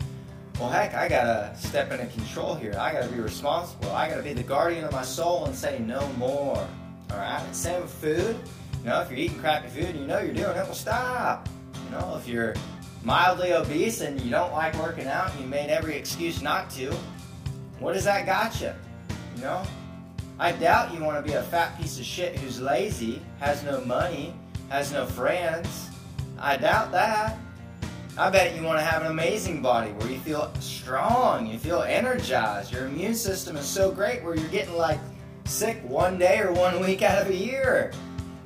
well, 0.59 0.69
heck, 0.69 0.93
I 0.95 1.09
gotta 1.09 1.57
step 1.57 1.91
into 1.91 2.05
control 2.09 2.55
here. 2.55 2.77
I 2.79 2.93
gotta 2.93 3.09
be 3.09 3.19
responsible. 3.19 3.91
I 3.93 4.11
gotta 4.11 4.23
be 4.23 4.35
the 4.35 4.43
guardian 4.43 4.85
of 4.85 4.93
my 4.93 5.03
soul 5.03 5.47
and 5.47 5.55
say 5.55 5.79
no 5.79 6.07
more. 6.19 6.69
All 7.11 7.17
right. 7.17 7.43
Same 7.53 7.81
with 7.81 7.91
food. 7.91 8.37
You 8.83 8.91
know, 8.91 9.01
if 9.01 9.11
you're 9.11 9.19
eating 9.19 9.39
crappy 9.39 9.69
food 9.69 9.87
and 9.87 10.01
you 10.01 10.07
know 10.07 10.19
you're 10.19 10.35
doing 10.35 10.51
it, 10.51 10.65
well, 10.65 10.75
stop. 10.75 11.49
You 11.85 11.91
know, 11.93 12.17
if 12.21 12.29
you're 12.29 12.55
mildly 13.03 13.55
obese 13.55 14.03
and 14.03 14.21
you 14.21 14.31
don't 14.31 14.53
like 14.53 14.79
working 14.79 15.07
out 15.07 15.31
and 15.33 15.41
you 15.41 15.47
made 15.47 15.71
every 15.71 15.97
excuse 15.97 16.43
not 16.43 16.69
to, 16.73 16.95
what 17.81 17.95
does 17.95 18.05
that 18.05 18.27
got 18.27 18.61
you? 18.61 18.73
You 19.37 19.43
know, 19.43 19.63
I 20.39 20.53
doubt 20.53 20.95
you 20.95 21.03
want 21.03 21.17
to 21.17 21.23
be 21.23 21.37
a 21.37 21.43
fat 21.43 21.79
piece 21.79 21.99
of 21.99 22.05
shit 22.05 22.39
who's 22.39 22.61
lazy, 22.61 23.21
has 23.41 23.65
no 23.65 23.81
money, 23.81 24.35
has 24.69 24.93
no 24.93 25.07
friends. 25.07 25.89
I 26.39 26.57
doubt 26.57 26.93
that. 26.93 27.39
I 28.19 28.29
bet 28.29 28.55
you 28.55 28.63
want 28.63 28.79
to 28.79 28.85
have 28.85 29.03
an 29.03 29.11
amazing 29.11 29.63
body 29.63 29.93
where 29.93 30.11
you 30.11 30.19
feel 30.19 30.53
strong, 30.61 31.47
you 31.47 31.59
feel 31.59 31.83
energized, 31.83 32.73
your 32.73 32.87
immune 32.87 33.15
system 33.15 33.57
is 33.57 33.65
so 33.65 33.91
great 33.91 34.23
where 34.23 34.37
you're 34.37 34.49
getting 34.49 34.77
like 34.77 34.99
sick 35.45 35.81
one 35.89 36.19
day 36.19 36.41
or 36.41 36.53
one 36.53 36.81
week 36.81 37.03
out 37.03 37.23
of 37.23 37.31
a 37.31 37.35
year. 37.35 37.93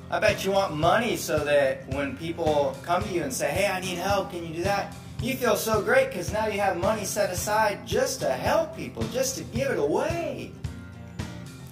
I 0.09 0.19
bet 0.19 0.45
you 0.45 0.51
want 0.51 0.75
money 0.75 1.17
so 1.17 1.39
that 1.39 1.87
when 1.93 2.15
people 2.15 2.77
come 2.83 3.03
to 3.03 3.09
you 3.11 3.23
and 3.23 3.33
say, 3.33 3.49
hey, 3.49 3.67
I 3.67 3.81
need 3.81 3.97
help, 3.97 4.31
can 4.31 4.45
you 4.47 4.53
do 4.53 4.63
that? 4.63 4.95
You 5.25 5.35
feel 5.35 5.55
so 5.55 5.81
great 5.81 6.09
because 6.09 6.31
now 6.31 6.45
you 6.45 6.59
have 6.59 6.77
money 6.77 7.03
set 7.03 7.31
aside 7.31 7.87
just 7.87 8.19
to 8.19 8.29
help 8.29 8.77
people, 8.77 9.01
just 9.11 9.35
to 9.37 9.43
give 9.45 9.71
it 9.71 9.79
away. 9.79 10.51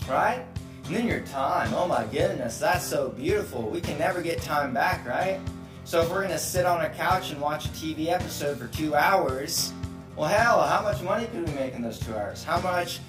Right? 0.10 0.44
And 0.88 0.96
then 0.96 1.06
your 1.06 1.20
time, 1.20 1.72
oh 1.76 1.88
my 1.88 2.06
goodness, 2.06 2.58
that's 2.58 2.84
so 2.84 3.10
beautiful. 3.10 3.70
We 3.70 3.80
can 3.80 4.00
never 4.00 4.24
get 4.24 4.42
time 4.42 4.74
back, 4.74 5.08
right? 5.08 5.40
So 5.86 6.02
if 6.02 6.10
we're 6.10 6.22
going 6.22 6.30
to 6.30 6.40
sit 6.40 6.66
on 6.66 6.84
a 6.84 6.90
couch 6.90 7.30
and 7.30 7.40
watch 7.40 7.68
a 7.68 7.70
TV 7.70 8.08
episode 8.08 8.58
for 8.58 8.66
two 8.70 8.96
hours, 8.96 9.72
well, 10.16 10.30
hell, 10.30 10.64
how 10.64 10.82
much 10.82 11.04
money 11.04 11.28
could 11.28 11.48
we 11.48 11.54
make 11.54 11.76
in 11.76 11.84
those 11.84 12.00
two 12.00 12.16
hours? 12.16 12.44
How 12.44 12.60
much 12.60 13.02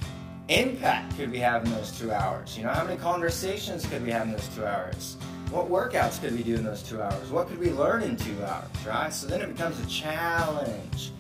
impact 0.48 1.16
could 1.16 1.30
we 1.30 1.38
have 1.38 1.64
in 1.64 1.72
those 1.72 1.98
two 1.98 2.12
hours? 2.12 2.54
You 2.54 2.64
know, 2.64 2.70
how 2.70 2.84
many 2.84 2.98
conversations 2.98 3.86
could 3.86 4.04
we 4.04 4.10
have 4.10 4.26
in 4.26 4.32
those 4.32 4.48
two 4.48 4.66
hours? 4.66 5.16
What 5.50 5.70
workouts 5.70 6.20
could 6.20 6.32
we 6.32 6.42
do 6.42 6.56
in 6.56 6.64
those 6.64 6.82
two 6.82 7.00
hours? 7.00 7.30
What 7.30 7.48
could 7.48 7.58
we 7.58 7.70
learn 7.70 8.02
in 8.02 8.16
two 8.16 8.42
hours, 8.44 8.68
right? 8.86 9.12
So 9.12 9.26
then 9.26 9.40
it 9.40 9.48
becomes 9.48 9.78
a 9.78 9.86
challenge. 9.86 11.12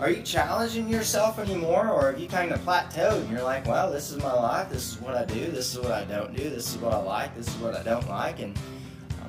Are 0.00 0.10
you 0.10 0.22
challenging 0.22 0.88
yourself 0.88 1.38
anymore, 1.38 1.88
or 1.88 2.10
have 2.10 2.18
you 2.18 2.28
kind 2.28 2.52
of 2.52 2.60
plateaued 2.60 3.20
and 3.20 3.30
you're 3.30 3.42
like, 3.42 3.66
well, 3.66 3.92
this 3.92 4.10
is 4.10 4.22
my 4.22 4.32
life, 4.32 4.70
this 4.70 4.92
is 4.92 5.00
what 5.00 5.14
I 5.14 5.26
do, 5.26 5.50
this 5.50 5.74
is 5.74 5.80
what 5.80 5.92
I 5.92 6.04
don't 6.04 6.34
do, 6.34 6.48
this 6.48 6.72
is 6.72 6.78
what 6.78 6.94
I 6.94 7.02
like, 7.02 7.36
this 7.36 7.48
is 7.48 7.54
what 7.56 7.76
I 7.76 7.82
don't 7.82 8.08
like, 8.08 8.40
and 8.40 8.58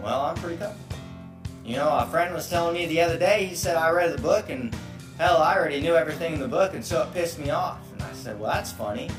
well, 0.01 0.21
I'm 0.21 0.35
pretty 0.35 0.57
comfortable. 0.57 0.97
You 1.65 1.75
know, 1.75 1.89
a 1.89 2.05
friend 2.07 2.33
was 2.33 2.49
telling 2.49 2.73
me 2.73 2.85
the 2.85 3.01
other 3.01 3.19
day, 3.19 3.45
he 3.45 3.55
said, 3.55 3.75
I 3.75 3.89
read 3.91 4.13
the 4.17 4.21
book, 4.21 4.49
and 4.49 4.73
hell, 5.17 5.37
I 5.37 5.55
already 5.57 5.81
knew 5.81 5.95
everything 5.95 6.33
in 6.33 6.39
the 6.39 6.47
book, 6.47 6.73
and 6.73 6.83
so 6.83 7.03
it 7.03 7.13
pissed 7.13 7.37
me 7.37 7.49
off. 7.49 7.79
And 7.91 8.01
I 8.01 8.13
said, 8.13 8.39
well, 8.39 8.51
that's 8.51 8.71
funny. 8.71 9.09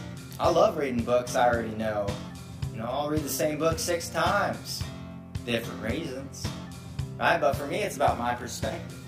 I 0.40 0.48
love 0.48 0.76
reading 0.76 1.04
books 1.04 1.36
I 1.36 1.48
already 1.48 1.76
know. 1.76 2.06
You 2.72 2.78
know, 2.78 2.86
I'll 2.86 3.10
read 3.10 3.22
the 3.22 3.28
same 3.28 3.58
book 3.58 3.78
six 3.78 4.08
times, 4.08 4.82
different 5.44 5.82
reasons, 5.82 6.46
right? 7.18 7.40
But 7.40 7.54
for 7.54 7.66
me, 7.66 7.78
it's 7.78 7.96
about 7.96 8.18
my 8.18 8.34
perspective, 8.34 8.98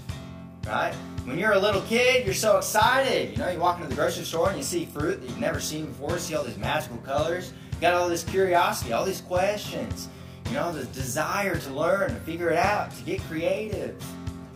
right? 0.66 0.94
When 1.24 1.38
you're 1.38 1.52
a 1.52 1.58
little 1.58 1.80
kid, 1.82 2.26
you're 2.26 2.34
so 2.34 2.58
excited. 2.58 3.30
You 3.30 3.38
know, 3.38 3.48
you 3.48 3.58
walk 3.58 3.76
into 3.76 3.88
the 3.88 3.94
grocery 3.94 4.24
store 4.24 4.48
and 4.48 4.58
you 4.58 4.62
see 4.62 4.84
fruit 4.84 5.20
that 5.20 5.28
you've 5.28 5.40
never 5.40 5.60
seen 5.60 5.86
before, 5.86 6.18
see 6.18 6.34
all 6.34 6.44
these 6.44 6.58
magical 6.58 6.98
colors. 6.98 7.52
You 7.72 7.80
got 7.80 7.94
all 7.94 8.08
this 8.08 8.24
curiosity, 8.24 8.92
all 8.92 9.04
these 9.04 9.22
questions. 9.22 10.08
You 10.48 10.54
know, 10.54 10.72
the 10.72 10.84
desire 10.86 11.56
to 11.56 11.70
learn, 11.70 12.10
to 12.10 12.20
figure 12.20 12.50
it 12.50 12.58
out, 12.58 12.94
to 12.96 13.02
get 13.04 13.22
creative, 13.22 13.98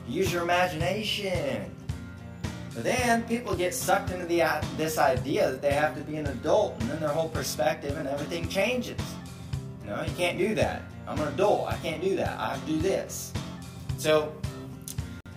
to 0.07 0.13
use 0.13 0.31
your 0.31 0.43
imagination. 0.43 1.75
But 2.75 2.85
then 2.85 3.23
people 3.25 3.57
get 3.57 3.75
sucked 3.75 4.11
into 4.11 4.27
the, 4.27 4.43
uh, 4.43 4.63
this 4.77 4.99
idea 4.99 5.51
that 5.51 5.63
they 5.63 5.73
have 5.73 5.97
to 5.97 6.03
be 6.03 6.17
an 6.17 6.27
adult, 6.27 6.79
and 6.81 6.91
then 6.91 7.01
their 7.01 7.09
whole 7.09 7.31
perspective 7.31 7.97
and 7.97 8.07
everything 8.07 8.47
changes. 8.49 9.01
No, 9.87 10.03
you 10.03 10.13
can't 10.17 10.37
do 10.37 10.55
that. 10.55 10.83
I'm 11.09 11.19
an 11.21 11.29
adult. 11.29 11.69
I 11.69 11.77
can't 11.77 12.03
do 12.03 12.17
that. 12.17 12.39
I 12.39 12.59
do 12.67 12.79
this. 12.79 13.33
So 13.97 14.35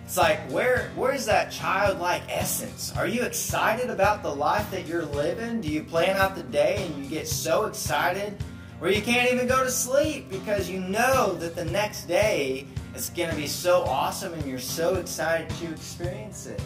it's 0.04 0.18
like 0.18 0.38
where 0.50 0.90
where's 0.94 1.24
that 1.24 1.50
childlike 1.50 2.22
essence? 2.28 2.92
Are 2.94 3.06
you 3.06 3.22
excited 3.22 3.88
about 3.88 4.22
the 4.22 4.28
life 4.34 4.70
that 4.70 4.86
you're 4.86 5.06
living? 5.06 5.62
Do 5.62 5.68
you 5.68 5.82
plan 5.82 6.18
out 6.18 6.36
the 6.36 6.42
day 6.42 6.84
and 6.86 7.02
you 7.02 7.08
get 7.08 7.26
so 7.26 7.64
excited 7.64 8.36
where 8.80 8.90
you 8.90 9.00
can't 9.00 9.32
even 9.32 9.46
go 9.46 9.64
to 9.64 9.70
sleep 9.70 10.28
because 10.28 10.68
you 10.68 10.80
know 10.80 11.32
that 11.34 11.56
the 11.56 11.64
next 11.64 12.04
day 12.04 12.66
is 12.94 13.08
going 13.08 13.30
to 13.30 13.36
be 13.36 13.46
so 13.46 13.84
awesome 13.84 14.34
and 14.34 14.44
you're 14.44 14.58
so 14.58 14.96
excited 14.96 15.48
to 15.48 15.70
experience 15.70 16.46
it. 16.46 16.60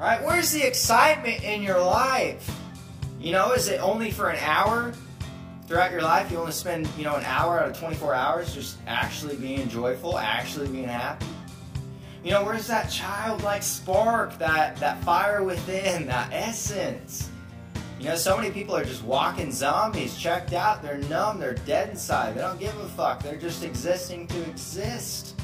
Right? 0.00 0.20
Where's 0.24 0.50
the 0.50 0.66
excitement 0.66 1.44
in 1.44 1.62
your 1.62 1.80
life? 1.80 2.50
You 3.20 3.30
know, 3.30 3.52
is 3.52 3.68
it 3.68 3.80
only 3.80 4.10
for 4.10 4.30
an 4.30 4.38
hour 4.40 4.92
throughout 5.66 5.92
your 5.92 6.02
life? 6.02 6.30
You 6.30 6.38
only 6.38 6.52
spend, 6.52 6.88
you 6.96 7.04
know, 7.04 7.16
an 7.16 7.24
hour 7.24 7.60
out 7.60 7.68
of 7.68 7.78
24 7.78 8.14
hours 8.14 8.54
just 8.54 8.78
actually 8.86 9.36
being 9.36 9.68
joyful, 9.68 10.18
actually 10.18 10.68
being 10.68 10.88
happy? 10.88 11.26
You 12.22 12.30
know, 12.30 12.42
where's 12.42 12.66
that 12.68 12.90
childlike 12.90 13.62
spark, 13.62 14.38
that, 14.38 14.76
that 14.76 15.02
fire 15.04 15.42
within, 15.42 16.06
that 16.06 16.30
essence? 16.32 17.28
You 18.00 18.06
know, 18.06 18.16
so 18.16 18.36
many 18.36 18.50
people 18.50 18.74
are 18.76 18.84
just 18.84 19.04
walking 19.04 19.52
zombies, 19.52 20.16
checked 20.16 20.52
out, 20.52 20.82
they're 20.82 20.98
numb, 20.98 21.38
they're 21.38 21.54
dead 21.54 21.90
inside, 21.90 22.34
they 22.34 22.40
don't 22.40 22.58
give 22.58 22.76
a 22.78 22.88
fuck, 22.90 23.22
they're 23.22 23.36
just 23.36 23.62
existing 23.62 24.26
to 24.28 24.42
exist. 24.42 25.40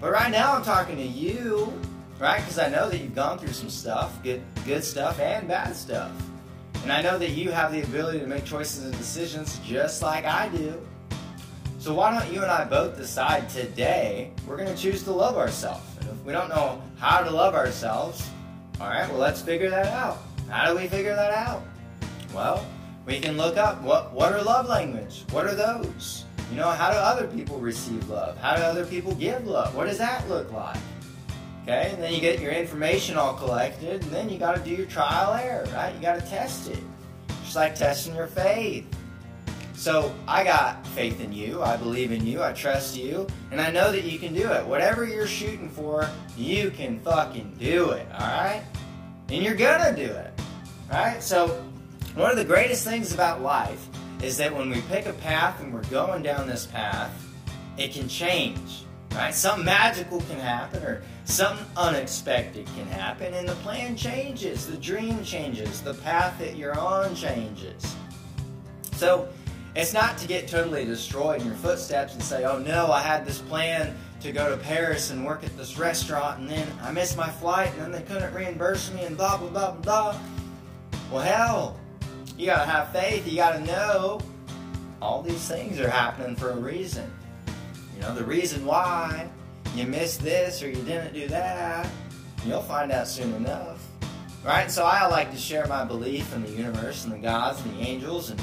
But 0.00 0.12
right 0.12 0.30
now 0.30 0.54
I'm 0.54 0.62
talking 0.62 0.96
to 0.96 1.02
you, 1.02 1.72
right? 2.18 2.38
Because 2.38 2.58
I 2.58 2.68
know 2.68 2.88
that 2.88 2.98
you've 2.98 3.14
gone 3.14 3.38
through 3.38 3.52
some 3.52 3.70
stuff, 3.70 4.22
good, 4.22 4.42
good 4.64 4.84
stuff 4.84 5.18
and 5.18 5.48
bad 5.48 5.74
stuff. 5.74 6.12
And 6.86 6.92
I 6.92 7.02
know 7.02 7.18
that 7.18 7.30
you 7.30 7.50
have 7.50 7.72
the 7.72 7.82
ability 7.82 8.20
to 8.20 8.28
make 8.28 8.44
choices 8.44 8.84
and 8.84 8.96
decisions 8.96 9.58
just 9.64 10.02
like 10.02 10.24
I 10.24 10.48
do. 10.50 10.80
So 11.80 11.92
why 11.92 12.16
don't 12.16 12.32
you 12.32 12.42
and 12.42 12.48
I 12.48 12.64
both 12.64 12.96
decide 12.96 13.50
today 13.50 14.30
we're 14.46 14.56
going 14.56 14.72
to 14.72 14.80
choose 14.80 15.02
to 15.02 15.10
love 15.10 15.36
ourselves? 15.36 15.84
And 15.98 16.10
if 16.10 16.24
we 16.24 16.32
don't 16.32 16.48
know 16.48 16.80
how 16.96 17.24
to 17.24 17.30
love 17.32 17.56
ourselves, 17.56 18.30
all 18.80 18.86
right, 18.86 19.08
well, 19.08 19.18
let's 19.18 19.42
figure 19.42 19.68
that 19.68 19.86
out. 19.86 20.18
How 20.48 20.70
do 20.70 20.78
we 20.78 20.86
figure 20.86 21.16
that 21.16 21.32
out? 21.32 21.64
Well, 22.32 22.64
we 23.04 23.18
can 23.18 23.36
look 23.36 23.56
up 23.56 23.82
what 23.82 24.12
what 24.12 24.32
are 24.32 24.40
love 24.40 24.68
language? 24.68 25.24
What 25.32 25.46
are 25.46 25.56
those? 25.56 26.24
You 26.52 26.56
know, 26.58 26.70
how 26.70 26.92
do 26.92 26.98
other 26.98 27.26
people 27.26 27.58
receive 27.58 28.08
love? 28.08 28.38
How 28.38 28.54
do 28.54 28.62
other 28.62 28.86
people 28.86 29.12
give 29.16 29.44
love? 29.44 29.74
What 29.74 29.88
does 29.88 29.98
that 29.98 30.28
look 30.28 30.52
like? 30.52 30.78
Okay, 31.66 31.90
and 31.92 32.00
then 32.00 32.12
you 32.12 32.20
get 32.20 32.38
your 32.38 32.52
information 32.52 33.16
all 33.16 33.34
collected, 33.34 34.00
and 34.00 34.12
then 34.12 34.28
you 34.28 34.38
got 34.38 34.54
to 34.54 34.62
do 34.62 34.70
your 34.70 34.86
trial 34.86 35.34
error, 35.34 35.66
right? 35.74 35.92
You 35.92 36.00
got 36.00 36.14
to 36.20 36.24
test 36.24 36.70
it, 36.70 36.78
just 37.42 37.56
like 37.56 37.74
testing 37.74 38.14
your 38.14 38.28
faith. 38.28 38.86
So 39.74 40.14
I 40.28 40.44
got 40.44 40.86
faith 40.86 41.20
in 41.20 41.32
you. 41.32 41.64
I 41.64 41.76
believe 41.76 42.12
in 42.12 42.24
you. 42.24 42.40
I 42.40 42.52
trust 42.52 42.96
you, 42.96 43.26
and 43.50 43.60
I 43.60 43.72
know 43.72 43.90
that 43.90 44.04
you 44.04 44.16
can 44.20 44.32
do 44.32 44.48
it. 44.48 44.64
Whatever 44.64 45.04
you're 45.04 45.26
shooting 45.26 45.68
for, 45.68 46.08
you 46.36 46.70
can 46.70 47.00
fucking 47.00 47.56
do 47.58 47.90
it. 47.90 48.06
All 48.12 48.20
right, 48.20 48.62
and 49.28 49.42
you're 49.42 49.56
gonna 49.56 49.94
do 49.94 50.04
it. 50.04 50.32
Right? 50.88 51.20
So, 51.20 51.48
one 52.14 52.30
of 52.30 52.36
the 52.36 52.44
greatest 52.44 52.84
things 52.84 53.12
about 53.12 53.42
life 53.42 53.88
is 54.22 54.36
that 54.36 54.54
when 54.54 54.70
we 54.70 54.82
pick 54.82 55.06
a 55.06 55.14
path 55.14 55.60
and 55.60 55.74
we're 55.74 55.82
going 55.86 56.22
down 56.22 56.46
this 56.46 56.66
path, 56.66 57.10
it 57.76 57.92
can 57.92 58.08
change. 58.08 58.85
Right? 59.16 59.34
Something 59.34 59.64
magical 59.64 60.20
can 60.20 60.38
happen 60.38 60.82
or 60.82 61.02
something 61.24 61.64
unexpected 61.74 62.66
can 62.76 62.86
happen, 62.86 63.32
and 63.32 63.48
the 63.48 63.54
plan 63.56 63.96
changes, 63.96 64.66
the 64.66 64.76
dream 64.76 65.24
changes, 65.24 65.80
the 65.80 65.94
path 65.94 66.38
that 66.38 66.56
you're 66.56 66.78
on 66.78 67.14
changes. 67.14 67.96
So, 68.92 69.28
it's 69.74 69.94
not 69.94 70.18
to 70.18 70.26
get 70.26 70.48
totally 70.48 70.84
destroyed 70.84 71.40
in 71.40 71.46
your 71.46 71.56
footsteps 71.56 72.12
and 72.12 72.22
say, 72.22 72.44
oh 72.44 72.58
no, 72.58 72.92
I 72.92 73.00
had 73.00 73.26
this 73.26 73.40
plan 73.40 73.94
to 74.20 74.32
go 74.32 74.50
to 74.50 74.56
Paris 74.62 75.10
and 75.10 75.24
work 75.24 75.44
at 75.44 75.56
this 75.56 75.78
restaurant, 75.78 76.40
and 76.40 76.50
then 76.50 76.66
I 76.82 76.92
missed 76.92 77.16
my 77.16 77.28
flight, 77.28 77.72
and 77.72 77.82
then 77.82 77.92
they 77.92 78.02
couldn't 78.02 78.34
reimburse 78.34 78.92
me, 78.92 79.04
and 79.04 79.16
blah, 79.16 79.38
blah, 79.38 79.48
blah, 79.48 79.72
blah. 79.72 80.20
Well, 81.10 81.22
hell, 81.22 81.80
you 82.36 82.46
gotta 82.46 82.70
have 82.70 82.92
faith. 82.92 83.26
You 83.26 83.36
gotta 83.36 83.60
know 83.60 84.20
all 85.00 85.22
these 85.22 85.48
things 85.48 85.80
are 85.80 85.88
happening 85.88 86.36
for 86.36 86.50
a 86.50 86.56
reason. 86.56 87.10
You 87.96 88.02
know, 88.02 88.14
the 88.14 88.24
reason 88.24 88.64
why 88.64 89.28
you 89.74 89.86
missed 89.86 90.22
this 90.22 90.62
or 90.62 90.68
you 90.68 90.82
didn't 90.82 91.14
do 91.14 91.26
that, 91.28 91.88
you'll 92.44 92.62
find 92.62 92.92
out 92.92 93.08
soon 93.08 93.34
enough. 93.34 93.82
Right? 94.44 94.70
So 94.70 94.84
I 94.84 95.06
like 95.08 95.32
to 95.32 95.36
share 95.36 95.66
my 95.66 95.84
belief 95.84 96.32
in 96.34 96.44
the 96.44 96.50
universe 96.50 97.04
and 97.04 97.12
the 97.12 97.18
gods 97.18 97.60
and 97.62 97.76
the 97.76 97.82
angels 97.82 98.30
and 98.30 98.40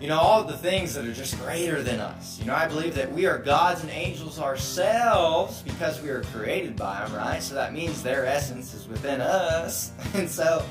you 0.00 0.08
know, 0.08 0.18
all 0.18 0.42
the 0.42 0.56
things 0.56 0.94
that 0.94 1.06
are 1.06 1.12
just 1.12 1.38
greater 1.38 1.80
than 1.80 2.00
us. 2.00 2.40
You 2.40 2.46
know, 2.46 2.56
I 2.56 2.66
believe 2.66 2.96
that 2.96 3.12
we 3.12 3.26
are 3.26 3.38
gods 3.38 3.82
and 3.82 3.90
angels 3.92 4.40
ourselves 4.40 5.62
because 5.62 6.02
we 6.02 6.08
are 6.08 6.22
created 6.24 6.74
by 6.74 7.04
them, 7.04 7.14
right? 7.14 7.40
So 7.40 7.54
that 7.54 7.72
means 7.72 8.02
their 8.02 8.26
essence 8.26 8.74
is 8.74 8.88
within 8.88 9.20
us. 9.20 9.92
And 10.14 10.28
so 10.28 10.64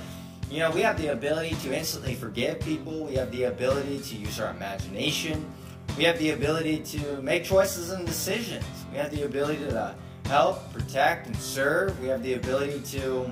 you 0.52 0.60
know, 0.60 0.70
we 0.70 0.82
have 0.82 1.02
the 1.02 1.14
ability 1.14 1.56
to 1.64 1.74
instantly 1.74 2.14
forgive 2.14 2.60
people. 2.60 3.06
We 3.06 3.16
have 3.16 3.32
the 3.32 3.44
ability 3.44 4.00
to 4.00 4.16
use 4.18 4.38
our 4.38 4.52
imagination. 4.52 5.50
We 5.98 6.06
have 6.06 6.18
the 6.20 6.32
ability 6.32 6.80
to 6.80 7.22
make 7.22 7.44
choices 7.44 7.92
and 7.92 8.08
decisions. 8.08 8.66
We 8.92 8.98
have 8.98 9.12
the 9.12 9.24
ability 9.24 9.60
to 9.66 9.96
help, 10.26 10.72
protect, 10.74 11.28
and 11.28 11.36
serve. 11.38 12.00
We 12.02 12.08
have 12.08 12.24
the 12.24 12.34
ability 12.36 12.82
to, 12.98 13.30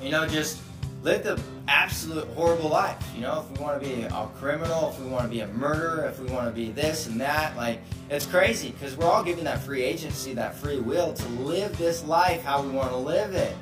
you 0.00 0.10
know, 0.10 0.26
just 0.26 0.60
live 1.02 1.24
the 1.24 1.40
absolute 1.68 2.26
horrible 2.28 2.70
life. 2.70 2.96
You 3.14 3.22
know, 3.22 3.44
if 3.44 3.58
we 3.58 3.64
want 3.64 3.82
to 3.82 3.88
be 3.88 4.02
a 4.02 4.28
criminal, 4.36 4.90
if 4.90 5.00
we 5.00 5.08
want 5.08 5.24
to 5.24 5.28
be 5.28 5.40
a 5.40 5.48
murderer, 5.48 6.06
if 6.06 6.18
we 6.18 6.30
want 6.30 6.46
to 6.46 6.52
be 6.52 6.70
this 6.70 7.06
and 7.06 7.20
that, 7.20 7.56
like, 7.56 7.80
it's 8.10 8.26
crazy 8.26 8.70
because 8.70 8.96
we're 8.96 9.06
all 9.06 9.22
given 9.22 9.44
that 9.44 9.60
free 9.60 9.82
agency, 9.82 10.34
that 10.34 10.54
free 10.54 10.80
will 10.80 11.12
to 11.12 11.28
live 11.28 11.76
this 11.76 12.04
life 12.04 12.42
how 12.44 12.62
we 12.62 12.70
want 12.70 12.90
to 12.90 12.96
live 12.96 13.34
it. 13.34 13.54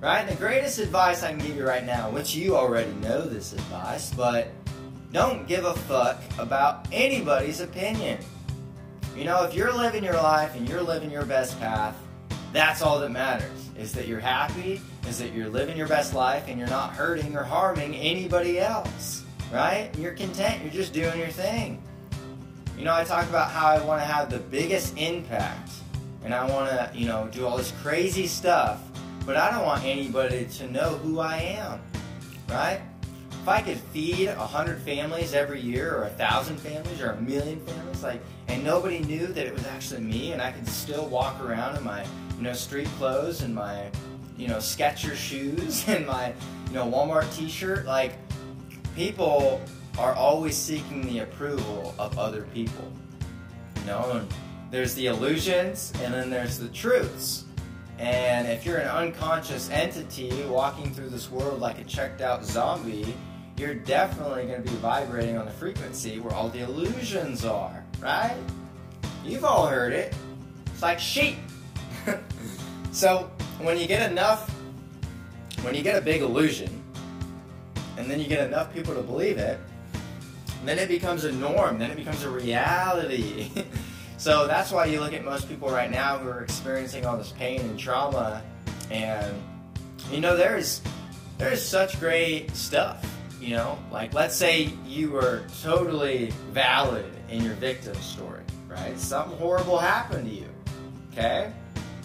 Right? 0.00 0.28
The 0.28 0.34
greatest 0.34 0.80
advice 0.80 1.22
I 1.22 1.30
can 1.30 1.38
give 1.38 1.56
you 1.56 1.64
right 1.64 1.84
now, 1.84 2.10
which 2.10 2.34
you 2.34 2.56
already 2.56 2.92
know 2.94 3.22
this 3.22 3.52
advice, 3.52 4.12
but 4.12 4.48
don't 5.12 5.46
give 5.46 5.64
a 5.64 5.74
fuck 5.74 6.22
about 6.38 6.88
anybody's 6.90 7.60
opinion. 7.60 8.18
You 9.16 9.24
know, 9.24 9.44
if 9.44 9.54
you're 9.54 9.72
living 9.72 10.02
your 10.02 10.14
life 10.14 10.56
and 10.56 10.66
you're 10.68 10.82
living 10.82 11.10
your 11.10 11.26
best 11.26 11.60
path, 11.60 11.96
That's 12.52 12.82
all 12.82 12.98
that 13.00 13.10
matters. 13.10 13.70
Is 13.78 13.92
that 13.92 14.06
you're 14.06 14.20
happy, 14.20 14.80
is 15.08 15.18
that 15.18 15.32
you're 15.32 15.48
living 15.48 15.76
your 15.76 15.88
best 15.88 16.12
life 16.14 16.44
and 16.48 16.58
you're 16.58 16.68
not 16.68 16.92
hurting 16.92 17.34
or 17.34 17.42
harming 17.42 17.94
anybody 17.94 18.60
else. 18.60 19.24
Right? 19.50 19.90
You're 19.98 20.12
content, 20.12 20.62
you're 20.62 20.72
just 20.72 20.92
doing 20.92 21.18
your 21.18 21.28
thing. 21.28 21.82
You 22.78 22.84
know, 22.84 22.94
I 22.94 23.04
talk 23.04 23.28
about 23.28 23.50
how 23.50 23.66
I 23.68 23.84
want 23.84 24.00
to 24.00 24.06
have 24.06 24.30
the 24.30 24.38
biggest 24.38 24.96
impact 24.96 25.70
and 26.24 26.34
I 26.34 26.44
want 26.50 26.70
to, 26.70 26.90
you 26.94 27.06
know, 27.06 27.28
do 27.32 27.46
all 27.46 27.56
this 27.56 27.72
crazy 27.82 28.26
stuff, 28.26 28.80
but 29.26 29.36
I 29.36 29.50
don't 29.50 29.64
want 29.64 29.84
anybody 29.84 30.46
to 30.46 30.70
know 30.70 30.90
who 30.90 31.20
I 31.20 31.36
am. 31.36 31.80
Right? 32.48 32.80
If 33.42 33.48
I 33.48 33.60
could 33.60 33.78
feed 33.78 34.28
a 34.28 34.46
hundred 34.46 34.80
families 34.82 35.34
every 35.34 35.60
year, 35.60 35.96
or 35.96 36.04
a 36.04 36.10
thousand 36.10 36.58
families, 36.58 37.00
or 37.00 37.10
a 37.10 37.20
million 37.20 37.58
families, 37.66 38.00
like, 38.00 38.22
and 38.46 38.62
nobody 38.62 39.00
knew 39.00 39.26
that 39.26 39.44
it 39.44 39.52
was 39.52 39.66
actually 39.66 40.02
me, 40.02 40.30
and 40.30 40.40
I 40.40 40.52
could 40.52 40.68
still 40.68 41.08
walk 41.08 41.42
around 41.42 41.76
in 41.76 41.82
my, 41.82 42.04
you 42.36 42.44
know, 42.44 42.52
street 42.52 42.86
clothes 42.98 43.42
and 43.42 43.52
my, 43.52 43.90
you 44.36 44.46
know, 44.46 44.58
Skechers 44.58 45.16
shoes 45.16 45.84
and 45.88 46.06
my, 46.06 46.32
you 46.68 46.74
know, 46.74 46.86
Walmart 46.86 47.36
T-shirt, 47.36 47.84
like, 47.84 48.12
people 48.94 49.60
are 49.98 50.14
always 50.14 50.56
seeking 50.56 51.02
the 51.04 51.18
approval 51.18 51.96
of 51.98 52.16
other 52.20 52.42
people. 52.54 52.92
You 53.80 53.86
know, 53.86 54.20
and 54.20 54.34
there's 54.70 54.94
the 54.94 55.06
illusions, 55.06 55.92
and 56.00 56.14
then 56.14 56.30
there's 56.30 56.60
the 56.60 56.68
truths. 56.68 57.46
And 57.98 58.46
if 58.46 58.64
you're 58.64 58.78
an 58.78 58.86
unconscious 58.86 59.68
entity 59.70 60.44
walking 60.44 60.94
through 60.94 61.08
this 61.08 61.28
world 61.28 61.58
like 61.58 61.80
a 61.80 61.84
checked 61.84 62.20
out 62.20 62.44
zombie, 62.44 63.16
you're 63.62 63.74
definitely 63.74 64.46
going 64.46 64.60
to 64.60 64.68
be 64.68 64.76
vibrating 64.78 65.38
on 65.38 65.46
the 65.46 65.52
frequency 65.52 66.18
where 66.18 66.34
all 66.34 66.48
the 66.48 66.58
illusions 66.58 67.44
are, 67.44 67.84
right? 68.00 68.36
You've 69.24 69.44
all 69.44 69.68
heard 69.68 69.92
it. 69.92 70.12
It's 70.66 70.82
like 70.82 70.98
sheep. 70.98 71.36
so 72.92 73.30
when 73.60 73.78
you 73.78 73.86
get 73.86 74.10
enough, 74.10 74.50
when 75.62 75.76
you 75.76 75.82
get 75.84 75.96
a 75.96 76.00
big 76.00 76.22
illusion, 76.22 76.82
and 77.96 78.10
then 78.10 78.18
you 78.18 78.26
get 78.26 78.44
enough 78.44 78.74
people 78.74 78.94
to 78.94 79.02
believe 79.02 79.38
it, 79.38 79.60
then 80.64 80.80
it 80.80 80.88
becomes 80.88 81.22
a 81.24 81.30
norm, 81.30 81.78
then 81.78 81.92
it 81.92 81.96
becomes 81.96 82.24
a 82.24 82.30
reality. 82.30 83.48
so 84.16 84.48
that's 84.48 84.72
why 84.72 84.86
you 84.86 84.98
look 84.98 85.12
at 85.12 85.24
most 85.24 85.48
people 85.48 85.70
right 85.70 85.90
now 85.90 86.18
who 86.18 86.28
are 86.28 86.42
experiencing 86.42 87.06
all 87.06 87.16
this 87.16 87.30
pain 87.38 87.60
and 87.60 87.78
trauma, 87.78 88.42
and 88.90 89.40
you 90.10 90.20
know, 90.20 90.36
there's 90.36 90.80
there's 91.38 91.64
such 91.64 92.00
great 92.00 92.50
stuff 92.56 93.06
you 93.42 93.56
know, 93.56 93.76
like 93.90 94.14
let's 94.14 94.36
say 94.36 94.70
you 94.86 95.10
were 95.10 95.42
totally 95.62 96.30
valid 96.52 97.04
in 97.28 97.42
your 97.42 97.54
victim 97.54 97.94
story, 97.96 98.42
right? 98.68 98.96
Something 98.96 99.36
horrible 99.36 99.78
happened 99.78 100.28
to 100.28 100.34
you. 100.34 100.48
Okay? 101.10 101.52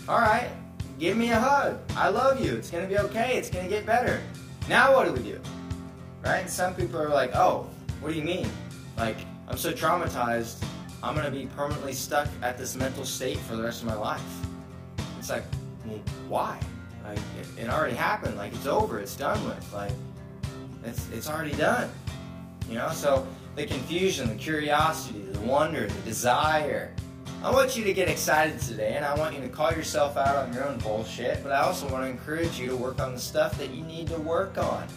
All 0.10 0.20
right. 0.20 0.50
Give 1.00 1.16
me 1.16 1.30
a 1.30 1.40
hug. 1.40 1.80
I 1.96 2.10
love 2.10 2.44
you. 2.44 2.56
It's 2.56 2.72
to 2.72 2.88
be 2.88 2.98
okay. 2.98 3.38
It's 3.38 3.50
to 3.52 3.70
get 3.70 3.86
better. 3.86 4.20
Now 4.68 4.96
what 4.96 5.06
do 5.06 5.14
we 5.14 5.20
do? 5.30 5.40
Right? 6.24 6.40
And 6.40 6.50
some 6.50 6.74
people 6.74 7.00
are 7.00 7.10
like, 7.10 7.36
"Oh, 7.36 7.70
what 8.02 8.12
do 8.12 8.18
you 8.18 8.26
mean? 8.26 8.50
Like 8.98 9.18
I'm 9.48 9.58
so 9.58 9.72
traumatized, 9.72 10.64
I'm 11.04 11.16
to 11.16 11.30
be 11.30 11.46
permanently 11.56 11.94
stuck 11.94 12.28
at 12.42 12.58
this 12.58 12.76
mental 12.76 13.06
state 13.06 13.38
for 13.38 13.56
the 13.56 13.62
rest 13.62 13.84
of 13.84 13.88
my 13.88 13.96
life." 13.96 14.24
It's 15.20 15.30
like, 15.30 15.44
well, 15.86 16.00
why? 16.28 16.60
Like 17.06 17.20
it, 17.40 17.66
it 17.66 17.70
already 17.70 17.96
happened. 17.96 18.38
Like 18.38 18.54
it's 18.54 18.66
over. 18.66 19.00
It's 19.00 19.16
done 19.16 19.44
with. 19.46 19.72
Like 19.72 19.94
it's, 20.88 21.10
it's 21.12 21.30
already 21.30 21.56
done. 21.56 21.90
You 22.70 22.76
know, 22.76 22.90
so 22.92 23.26
the 23.56 23.66
confusion, 23.66 24.28
the 24.28 24.36
curiosity, 24.36 25.22
the 25.32 25.40
wonder, 25.42 25.88
the 25.88 26.02
desire. 26.02 26.94
I 27.44 27.52
want 27.52 27.78
you 27.78 27.84
to 27.84 27.94
get 27.94 28.10
excited 28.10 28.60
today, 28.60 28.96
and 28.96 29.06
I 29.06 29.16
want 29.16 29.36
you 29.36 29.42
to 29.42 29.50
call 29.50 29.72
yourself 29.72 30.18
out 30.18 30.36
on 30.36 30.54
your 30.54 30.68
own 30.68 30.80
bullshit, 30.80 31.44
but 31.44 31.52
I 31.52 31.60
also 31.60 31.88
want 31.90 32.04
to 32.04 32.10
encourage 32.10 32.60
you 32.60 32.68
to 32.68 32.76
work 32.76 33.00
on 33.00 33.14
the 33.14 33.20
stuff 33.20 33.58
that 33.60 33.70
you 33.70 33.84
need 33.84 34.08
to 34.08 34.20
work 34.20 34.58
on. 34.58 34.88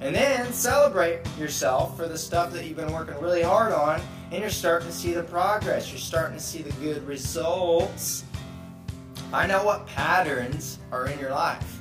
And 0.00 0.14
then 0.14 0.52
celebrate 0.52 1.20
yourself 1.38 1.96
for 1.96 2.08
the 2.08 2.18
stuff 2.18 2.52
that 2.52 2.64
you've 2.64 2.76
been 2.76 2.92
working 2.92 3.14
really 3.20 3.42
hard 3.42 3.72
on, 3.72 4.00
and 4.30 4.40
you're 4.40 4.50
starting 4.50 4.88
to 4.88 4.94
see 4.94 5.12
the 5.12 5.22
progress. 5.22 5.90
You're 5.90 5.98
starting 5.98 6.36
to 6.36 6.42
see 6.42 6.62
the 6.62 6.72
good 6.84 7.06
results. 7.06 8.24
Find 9.30 9.52
out 9.52 9.64
what 9.64 9.86
patterns 9.86 10.78
are 10.90 11.06
in 11.06 11.18
your 11.18 11.30
life. 11.30 11.71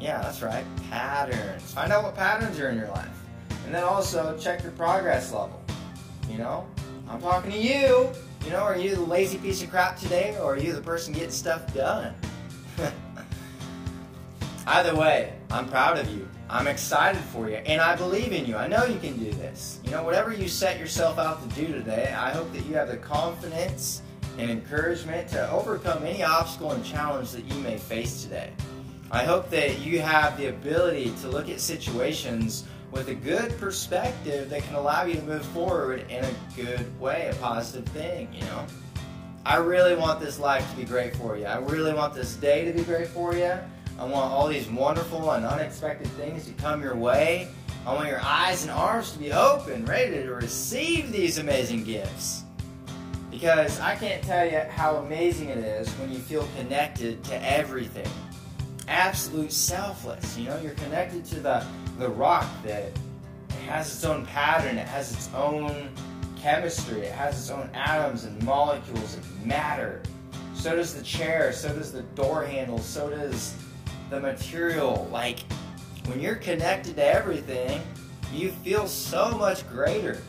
Yeah, 0.00 0.22
that's 0.22 0.40
right. 0.40 0.64
Patterns. 0.88 1.72
Find 1.74 1.92
out 1.92 2.04
what 2.04 2.16
patterns 2.16 2.58
are 2.58 2.70
in 2.70 2.78
your 2.78 2.88
life. 2.88 3.08
And 3.66 3.74
then 3.74 3.84
also 3.84 4.36
check 4.38 4.62
your 4.62 4.72
progress 4.72 5.32
level. 5.32 5.62
You 6.28 6.38
know, 6.38 6.66
I'm 7.08 7.20
talking 7.20 7.50
to 7.50 7.58
you. 7.58 8.10
You 8.44 8.50
know, 8.50 8.60
are 8.60 8.78
you 8.78 8.94
the 8.94 9.02
lazy 9.02 9.36
piece 9.36 9.62
of 9.62 9.70
crap 9.70 9.98
today 9.98 10.36
or 10.40 10.54
are 10.54 10.58
you 10.58 10.72
the 10.72 10.80
person 10.80 11.12
getting 11.12 11.30
stuff 11.30 11.72
done? 11.74 12.14
Either 14.66 14.96
way, 14.96 15.34
I'm 15.50 15.68
proud 15.68 15.98
of 15.98 16.08
you. 16.10 16.26
I'm 16.48 16.66
excited 16.66 17.20
for 17.20 17.50
you 17.50 17.56
and 17.56 17.80
I 17.80 17.94
believe 17.94 18.32
in 18.32 18.46
you. 18.46 18.56
I 18.56 18.66
know 18.66 18.84
you 18.84 18.98
can 18.98 19.18
do 19.18 19.30
this. 19.32 19.80
You 19.84 19.90
know, 19.90 20.02
whatever 20.02 20.32
you 20.32 20.48
set 20.48 20.80
yourself 20.80 21.18
out 21.18 21.46
to 21.46 21.54
do 21.54 21.72
today, 21.72 22.14
I 22.16 22.30
hope 22.30 22.50
that 22.54 22.64
you 22.64 22.74
have 22.74 22.88
the 22.88 22.96
confidence 22.96 24.00
and 24.38 24.50
encouragement 24.50 25.28
to 25.28 25.50
overcome 25.50 26.04
any 26.04 26.22
obstacle 26.22 26.72
and 26.72 26.82
challenge 26.84 27.32
that 27.32 27.44
you 27.44 27.60
may 27.60 27.76
face 27.76 28.22
today. 28.22 28.50
I 29.12 29.24
hope 29.24 29.50
that 29.50 29.80
you 29.80 29.98
have 30.00 30.38
the 30.38 30.46
ability 30.46 31.12
to 31.22 31.28
look 31.28 31.48
at 31.48 31.60
situations 31.60 32.62
with 32.92 33.08
a 33.08 33.14
good 33.14 33.58
perspective 33.58 34.48
that 34.50 34.62
can 34.62 34.76
allow 34.76 35.02
you 35.02 35.14
to 35.14 35.22
move 35.22 35.44
forward 35.46 36.06
in 36.08 36.24
a 36.24 36.30
good 36.54 37.00
way, 37.00 37.28
a 37.28 37.34
positive 37.36 37.86
thing, 37.92 38.32
you 38.32 38.42
know. 38.42 38.64
I 39.44 39.56
really 39.56 39.96
want 39.96 40.20
this 40.20 40.38
life 40.38 40.68
to 40.70 40.76
be 40.76 40.84
great 40.84 41.16
for 41.16 41.36
you. 41.36 41.46
I 41.46 41.58
really 41.58 41.92
want 41.92 42.14
this 42.14 42.36
day 42.36 42.64
to 42.64 42.72
be 42.72 42.84
great 42.84 43.08
for 43.08 43.34
you. 43.34 43.52
I 43.98 44.04
want 44.04 44.30
all 44.30 44.46
these 44.46 44.68
wonderful 44.68 45.32
and 45.32 45.44
unexpected 45.44 46.06
things 46.12 46.46
to 46.46 46.52
come 46.52 46.80
your 46.80 46.94
way. 46.94 47.48
I 47.84 47.94
want 47.94 48.08
your 48.08 48.20
eyes 48.22 48.62
and 48.62 48.70
arms 48.70 49.10
to 49.12 49.18
be 49.18 49.32
open, 49.32 49.86
ready 49.86 50.22
to 50.22 50.34
receive 50.34 51.10
these 51.10 51.38
amazing 51.38 51.82
gifts. 51.82 52.44
Because 53.28 53.80
I 53.80 53.96
can't 53.96 54.22
tell 54.22 54.48
you 54.48 54.60
how 54.70 54.96
amazing 54.96 55.48
it 55.48 55.58
is 55.58 55.88
when 55.94 56.12
you 56.12 56.20
feel 56.20 56.46
connected 56.56 57.24
to 57.24 57.50
everything 57.50 58.06
absolute 58.90 59.52
selfless. 59.52 60.36
You 60.36 60.46
know, 60.46 60.60
you're 60.60 60.74
connected 60.74 61.24
to 61.26 61.40
the, 61.40 61.64
the 61.98 62.08
rock 62.08 62.46
that 62.64 62.90
has 63.66 63.94
its 63.94 64.04
own 64.04 64.26
pattern, 64.26 64.76
it 64.76 64.88
has 64.88 65.12
its 65.12 65.30
own 65.34 65.90
chemistry, 66.36 67.02
it 67.02 67.12
has 67.12 67.38
its 67.38 67.50
own 67.50 67.70
atoms 67.72 68.24
and 68.24 68.42
molecules 68.42 69.14
and 69.14 69.46
matter. 69.46 70.02
So 70.54 70.76
does 70.76 70.94
the 70.94 71.02
chair, 71.02 71.52
so 71.52 71.72
does 71.72 71.92
the 71.92 72.02
door 72.02 72.44
handle, 72.44 72.78
so 72.78 73.08
does 73.08 73.54
the 74.10 74.20
material. 74.20 75.08
Like, 75.10 75.40
when 76.06 76.20
you're 76.20 76.34
connected 76.34 76.96
to 76.96 77.06
everything, 77.06 77.80
you 78.34 78.50
feel 78.50 78.86
so 78.86 79.30
much 79.38 79.68
greater. 79.68 80.20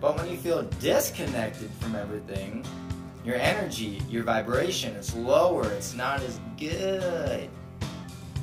But 0.00 0.16
when 0.16 0.28
you 0.28 0.36
feel 0.36 0.62
disconnected 0.80 1.70
from 1.80 1.94
everything, 1.94 2.64
your 3.24 3.36
energy, 3.36 4.02
your 4.08 4.24
vibration 4.24 4.94
is 4.96 5.14
lower, 5.14 5.70
it's 5.70 5.94
not 5.94 6.20
as 6.22 6.38
good. 6.58 7.48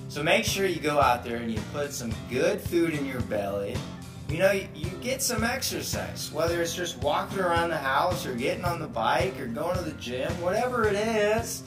So 0.09 0.23
make 0.23 0.43
sure 0.43 0.65
you 0.65 0.79
go 0.79 0.99
out 0.99 1.23
there 1.23 1.37
and 1.37 1.51
you 1.53 1.59
put 1.71 1.93
some 1.93 2.11
good 2.31 2.59
food 2.59 2.95
in 2.95 3.05
your 3.05 3.21
belly. 3.21 3.77
You 4.27 4.39
know, 4.39 4.51
you, 4.51 4.89
get 5.03 5.21
some 5.21 5.43
exercise, 5.43 6.31
whether 6.33 6.63
it's 6.63 6.75
just 6.75 6.97
walking 7.03 7.39
around 7.39 7.69
the 7.69 7.77
house 7.77 8.25
or 8.25 8.33
getting 8.33 8.65
on 8.65 8.79
the 8.79 8.87
bike 8.87 9.39
or 9.39 9.45
going 9.45 9.77
to 9.77 9.83
the 9.83 9.93
gym, 9.93 10.31
whatever 10.41 10.87
it 10.87 10.95
is. 10.95 11.61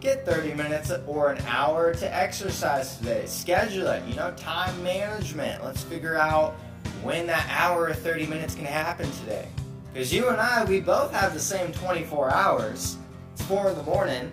Get 0.00 0.24
30 0.24 0.54
minutes 0.54 0.90
or 1.06 1.32
an 1.32 1.42
hour 1.46 1.94
to 1.94 2.14
exercise 2.14 2.96
today. 2.96 3.26
Schedule 3.26 3.88
it, 3.88 4.02
you 4.08 4.14
know, 4.14 4.32
time 4.38 4.82
management. 4.82 5.62
Let's 5.62 5.82
figure 5.82 6.16
out 6.16 6.54
when 7.02 7.26
that 7.26 7.46
hour 7.50 7.84
or 7.84 7.94
30 7.94 8.26
minutes 8.26 8.54
can 8.54 8.64
happen 8.64 9.10
today. 9.20 9.46
Because 9.92 10.12
you 10.12 10.28
and 10.28 10.40
I, 10.40 10.64
we 10.64 10.80
both 10.80 11.12
have 11.12 11.34
the 11.34 11.40
same 11.40 11.72
24 11.72 12.30
hours. 12.30 12.96
It's 13.34 13.42
4 13.42 13.70
in 13.70 13.76
the 13.76 13.82
morning 13.82 14.32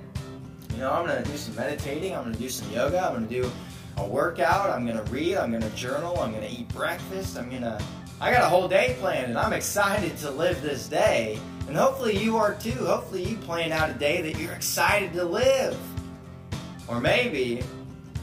you 0.80 0.86
know, 0.86 0.94
I'm 0.94 1.06
going 1.06 1.22
to 1.22 1.30
do 1.30 1.36
some 1.36 1.58
meditating, 1.58 2.16
I'm 2.16 2.24
going 2.24 2.34
to 2.34 2.40
do 2.40 2.48
some 2.48 2.72
yoga, 2.72 3.06
I'm 3.06 3.14
going 3.14 3.28
to 3.28 3.42
do 3.42 3.52
a 3.98 4.08
workout, 4.08 4.70
I'm 4.70 4.86
going 4.86 4.96
to 4.96 5.12
read, 5.12 5.36
I'm 5.36 5.52
going 5.52 5.62
to 5.62 5.70
journal, 5.72 6.18
I'm 6.22 6.32
going 6.32 6.48
to 6.48 6.50
eat 6.50 6.70
breakfast, 6.70 7.38
I'm 7.38 7.50
going 7.50 7.64
to. 7.64 7.84
I 8.22 8.32
got 8.32 8.44
a 8.44 8.48
whole 8.48 8.70
day 8.70 8.96
planned 8.98 9.26
and 9.26 9.38
I'm 9.38 9.52
excited 9.52 10.16
to 10.20 10.32
live 10.32 10.62
this 10.62 10.88
day. 10.88 11.38
And 11.68 11.76
hopefully 11.76 12.18
you 12.18 12.38
are 12.38 12.54
too. 12.54 12.72
Hopefully 12.72 13.26
you 13.26 13.36
plan 13.36 13.74
out 13.74 13.90
a 13.90 13.94
day 13.94 14.22
that 14.22 14.40
you're 14.40 14.54
excited 14.54 15.12
to 15.14 15.26
live. 15.26 15.78
Or 16.88 17.02
maybe 17.02 17.62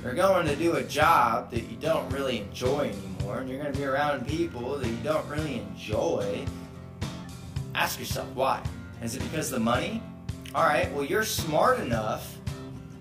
you're 0.03 0.15
going 0.15 0.47
to 0.47 0.57
do 0.57 0.77
a 0.77 0.83
job 0.83 1.51
that 1.51 1.65
you 1.65 1.77
don't 1.77 2.09
really 2.11 2.39
enjoy 2.41 2.91
anymore 2.91 3.41
and 3.41 3.51
you're 3.51 3.61
going 3.61 3.73
to 3.73 3.79
be 3.79 3.85
around 3.85 4.27
people 4.27 4.79
that 4.79 4.89
you 4.89 4.99
don't 5.05 5.27
really 5.29 5.59
enjoy. 5.61 6.43
Ask 7.75 7.99
yourself 7.99 8.29
why. 8.35 8.63
Is 9.03 9.15
it 9.15 9.23
because 9.25 9.53
of 9.53 9.59
the 9.59 9.65
money? 9.65 10.03
All 10.55 10.65
right, 10.65 10.91
well, 10.95 11.05
you're 11.05 11.23
smart 11.23 11.81
enough 11.81 12.36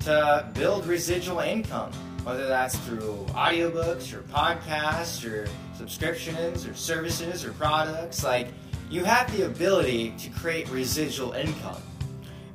to 0.05 0.47
build 0.53 0.85
residual 0.85 1.39
income, 1.39 1.91
whether 2.23 2.47
that's 2.47 2.77
through 2.77 3.25
audiobooks 3.29 4.13
or 4.13 4.21
podcasts 4.31 5.27
or 5.27 5.47
subscriptions 5.75 6.67
or 6.67 6.75
services 6.75 7.43
or 7.43 7.51
products. 7.53 8.23
Like, 8.23 8.49
you 8.89 9.03
have 9.03 9.35
the 9.35 9.47
ability 9.47 10.13
to 10.19 10.29
create 10.29 10.69
residual 10.69 11.33
income. 11.33 11.81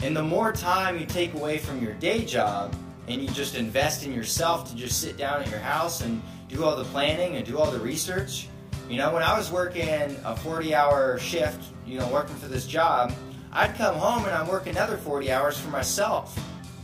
And 0.01 0.17
the 0.17 0.23
more 0.23 0.53
time 0.53 0.99
you 1.01 1.07
take 1.07 1.35
away 1.35 1.59
from 1.59 1.83
your 1.83 1.95
day 1.95 2.25
job 2.25 2.75
and 3.09 3.21
you 3.21 3.27
just 3.31 3.57
invest 3.57 4.07
in 4.07 4.13
yourself 4.13 4.71
to 4.71 4.77
just 4.77 5.01
sit 5.01 5.17
down 5.17 5.43
at 5.43 5.51
your 5.51 5.59
house 5.59 6.03
and 6.03 6.23
do 6.49 6.63
all 6.63 6.77
the 6.77 6.85
planning 6.85 7.35
and 7.35 7.45
do 7.45 7.59
all 7.59 7.71
the 7.71 7.81
research. 7.81 8.47
You 8.89 8.97
know, 8.99 9.13
when 9.13 9.25
I 9.25 9.37
was 9.37 9.51
working 9.51 9.89
a 10.25 10.37
40 10.37 10.73
hour 10.73 11.19
shift, 11.19 11.61
you 11.85 11.99
know, 11.99 12.07
working 12.09 12.37
for 12.37 12.47
this 12.47 12.65
job, 12.65 13.13
I'd 13.53 13.75
come 13.75 13.97
home 13.97 14.25
and 14.25 14.33
I'd 14.33 14.49
work 14.49 14.69
another 14.69 14.97
40 14.97 15.33
hours 15.33 15.59
for 15.59 15.71
myself. 15.71 16.39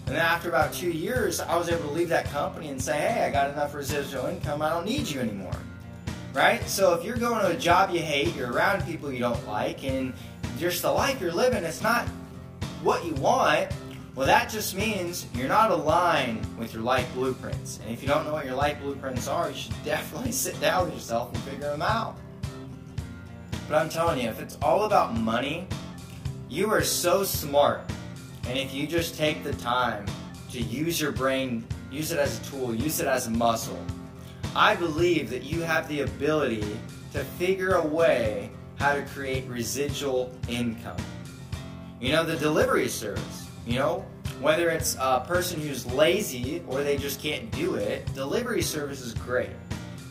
And 0.07 0.15
then 0.15 0.23
after 0.23 0.49
about 0.49 0.73
two 0.73 0.91
years, 0.91 1.41
I 1.41 1.57
was 1.57 1.69
able 1.69 1.89
to 1.89 1.95
leave 1.95 2.09
that 2.11 2.27
company 2.27 2.69
and 2.69 2.81
say, 2.81 2.97
hey, 2.97 3.25
I 3.25 3.31
got 3.31 3.51
enough 3.51 3.75
residual 3.75 4.27
income, 4.27 4.63
I 4.63 4.71
don't 4.71 4.87
need 4.87 5.09
you 5.09 5.21
anymore. 5.21 5.57
Right? 6.33 6.67
So 6.69 6.95
if 6.95 7.05
you're 7.05 7.17
going 7.17 7.41
to 7.41 7.49
a 7.49 7.57
job 7.57 7.91
you 7.91 8.01
hate, 8.01 8.35
you're 8.37 8.53
around 8.53 8.85
people 8.85 9.13
you 9.13 9.19
don't 9.19 9.47
like, 9.49 9.85
and 9.85 10.13
just 10.59 10.83
the 10.83 10.93
life 10.93 11.21
you're 11.21 11.33
living, 11.33 11.65
it's 11.65 11.83
not 11.83 12.07
what 12.83 13.05
you 13.05 13.15
want, 13.15 13.69
well, 14.17 14.27
that 14.27 14.49
just 14.49 14.75
means 14.75 15.27
you're 15.35 15.47
not 15.47 15.71
aligned 15.71 16.47
with 16.57 16.73
your 16.73 16.83
life 16.83 17.07
blueprints. 17.13 17.81
And 17.83 17.93
if 17.93 18.01
you 18.01 18.09
don't 18.09 18.25
know 18.25 18.33
what 18.33 18.47
your 18.47 18.55
life 18.55 18.81
blueprints 18.81 19.29
are, 19.29 19.51
you 19.51 19.57
should 19.57 19.75
definitely 19.85 20.33
sit 20.33 20.59
down 20.59 20.87
with 20.87 20.95
yourself 20.95 21.35
and 21.35 21.43
figure 21.43 21.69
them 21.69 21.83
out. 21.83 22.17
But 23.69 23.77
I'm 23.77 23.91
telling 23.91 24.19
you, 24.21 24.31
if 24.31 24.41
it's 24.41 24.57
all 24.63 24.85
about 24.85 25.15
money, 25.15 25.67
you 26.49 26.71
are 26.71 26.83
so 26.83 27.25
smart. 27.25 27.83
And 28.47 28.59
if 28.59 28.73
you 28.73 28.87
just 28.87 29.17
take 29.17 29.43
the 29.43 29.53
time 29.55 30.07
to 30.53 30.61
use 30.61 31.01
your 31.01 31.13
brain, 31.13 31.65
use 31.91 32.13
it 32.13 32.19
as 32.19 32.41
a 32.41 32.51
tool, 32.51 32.75
use 32.75 33.01
it 33.01 33.07
as 33.07 33.27
a 33.27 33.31
muscle, 33.31 33.83
I 34.55 34.75
believe 34.75 35.29
that 35.31 35.43
you 35.43 35.63
have 35.63 35.89
the 35.89 36.01
ability 36.03 36.65
to 37.13 37.25
figure 37.25 37.75
a 37.75 37.87
way 37.87 38.51
how 38.77 38.95
to 38.95 39.03
create 39.03 39.47
residual 39.49 40.33
income. 40.49 40.97
You 42.01 42.13
know, 42.13 42.25
the 42.25 42.37
delivery 42.37 42.89
service, 42.89 43.49
you 43.67 43.79
know, 43.79 44.05
whether 44.41 44.69
it's 44.71 44.97
a 45.01 45.25
person 45.27 45.61
who's 45.61 45.87
lazy 45.87 46.63
or 46.69 46.83
they 46.83 46.99
just 46.99 47.21
can't 47.21 47.51
do 47.53 47.77
it, 47.77 48.13
delivery 48.15 48.63
service 48.63 49.01
is 49.01 49.15
great. 49.15 49.51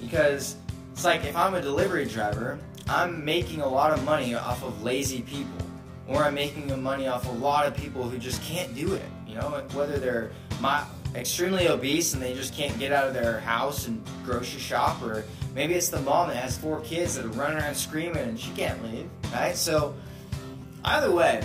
Because 0.02 0.58
it's 0.92 1.06
like 1.06 1.26
if 1.26 1.36
I'm 1.36 1.54
a 1.54 1.62
delivery 1.62 2.06
driver, 2.06 2.60
I'm 2.88 3.24
making 3.24 3.62
a 3.62 3.68
lot 3.68 3.92
of 3.92 4.04
money 4.04 4.36
off 4.36 4.64
of 4.64 4.84
lazy 4.84 5.22
people. 5.22 5.66
Or 6.08 6.24
I'm 6.24 6.36
making 6.36 6.68
the 6.68 6.78
money 6.78 7.08
off 7.08 7.28
a 7.28 7.32
lot 7.32 7.66
of 7.66 7.76
people 7.76 8.08
who 8.08 8.18
just 8.18 8.42
can't 8.44 8.74
do 8.76 8.94
it. 8.94 9.06
You 9.28 9.36
know, 9.36 9.50
whether 9.74 9.98
they're 9.98 10.32
my, 10.62 10.84
extremely 11.16 11.68
obese 11.68 12.14
and 12.14 12.22
they 12.22 12.34
just 12.34 12.54
can't 12.54 12.78
get 12.78 12.92
out 12.92 13.08
of 13.08 13.14
their 13.14 13.40
house 13.40 13.88
and 13.88 14.04
grocery 14.24 14.60
shop, 14.60 15.02
or 15.02 15.24
maybe 15.54 15.74
it's 15.74 15.90
the 15.90 16.00
mom 16.02 16.30
that 16.30 16.38
has 16.38 16.58
four 16.58 16.82
kids 16.82 17.16
that 17.16 17.26
are 17.26 17.30
running 17.30 17.58
around 17.58 17.76
screaming 17.76 18.24
and 18.24 18.40
she 18.40 18.52
can't 18.52 18.84
leave, 18.84 19.10
right? 19.34 19.56
So, 19.56 19.96
either 20.84 21.12
way, 21.12 21.44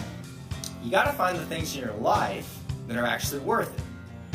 you 0.83 0.91
got 0.91 1.05
to 1.05 1.13
find 1.13 1.39
the 1.39 1.47
things 1.47 1.75
in 1.75 1.83
your 1.83 1.95
life 1.95 2.59
that 2.89 2.97
are 2.97 3.07
actually 3.07 3.41
worth 3.41 3.73
it. 3.75 3.85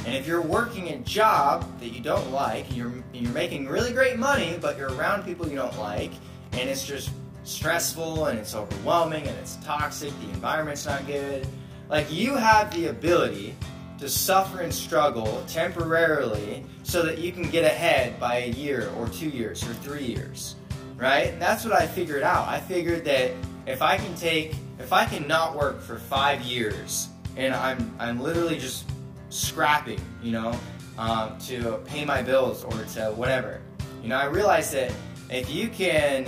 And 0.06 0.16
if 0.16 0.28
you're 0.28 0.42
working 0.42 0.90
a 0.90 0.98
job 1.00 1.68
that 1.80 1.88
you 1.88 2.00
don't 2.00 2.32
like, 2.32 2.74
you're 2.76 2.94
you're 3.12 3.32
making 3.32 3.68
really 3.68 3.92
great 3.92 4.20
money, 4.20 4.58
but 4.62 4.78
you're 4.78 4.94
around 4.94 5.24
people 5.24 5.48
you 5.48 5.56
don't 5.56 5.78
like, 5.80 6.12
and 6.52 6.70
it's 6.70 6.86
just 6.86 7.10
stressful 7.46 8.26
and 8.26 8.38
it's 8.38 8.56
overwhelming 8.56 9.28
and 9.28 9.38
it's 9.38 9.56
toxic, 9.58 10.12
the 10.22 10.30
environment's 10.32 10.86
not 10.86 11.06
good. 11.08 11.48
Like 11.90 12.12
you 12.12 12.36
have 12.36 12.74
the 12.74 12.88
ability 12.88 13.56
to 14.00 14.10
suffer 14.10 14.62
and 14.62 14.74
struggle 14.74 15.44
temporarily 15.48 16.66
so 16.84 17.04
that 17.04 17.20
you 17.20 17.32
can 17.32 17.50
get 17.50 17.64
ahead 17.64 18.20
by 18.20 18.38
a 18.38 18.50
year 18.50 18.92
or 18.98 19.08
two 19.08 19.30
years 19.30 19.64
or 19.64 19.74
three 19.76 20.04
years. 20.04 20.56
Right? 20.98 21.34
And 21.34 21.42
that's 21.42 21.64
what 21.64 21.74
I 21.74 21.88
figured 21.88 22.24
out. 22.24 22.48
I 22.48 22.60
figured 22.60 23.06
that 23.06 23.32
if 23.68 23.82
I 23.82 23.98
can 23.98 24.16
take 24.16 24.56
if 24.80 24.92
I 24.92 25.06
can 25.06 25.28
not 25.28 25.56
work 25.56 25.82
for 25.82 25.98
five 25.98 26.42
years 26.42 27.10
and 27.38 27.54
I'm 27.54 27.96
I'm 28.00 28.20
literally 28.20 28.58
just 28.58 28.86
scrapping, 29.30 30.00
you 30.22 30.32
know, 30.32 30.58
um, 30.98 31.38
to 31.40 31.80
pay 31.86 32.06
my 32.06 32.22
bills 32.22 32.64
or 32.64 32.84
to 32.96 33.12
whatever. 33.12 33.62
You 34.02 34.10
know, 34.10 34.18
I 34.18 34.26
realized 34.26 34.74
that 34.74 34.94
if 35.30 35.50
you 35.50 35.68
can 35.70 36.28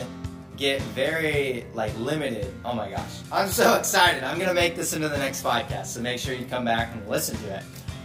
get 0.58 0.82
very 0.82 1.65
like 1.74 1.98
limited, 2.00 2.54
oh 2.65 2.74
my 2.74 2.89
gosh, 2.89 3.22
I'm 3.32 3.48
so 3.48 3.76
excited. 3.76 4.24
I'm 4.24 4.39
gonna 4.39 4.54
make 4.54 4.76
this 4.76 4.93
into 4.93 5.08
the 5.08 5.17
next 5.17 5.43
podcast, 5.43 5.88
so 5.88 6.02
make 6.02 6.20
sure 6.20 6.34
you 6.34 6.46
come 6.46 6.65
back 6.65 6.93
and 6.93 7.08
listen 7.08 7.38
to 7.38 7.58
it. 7.58 7.63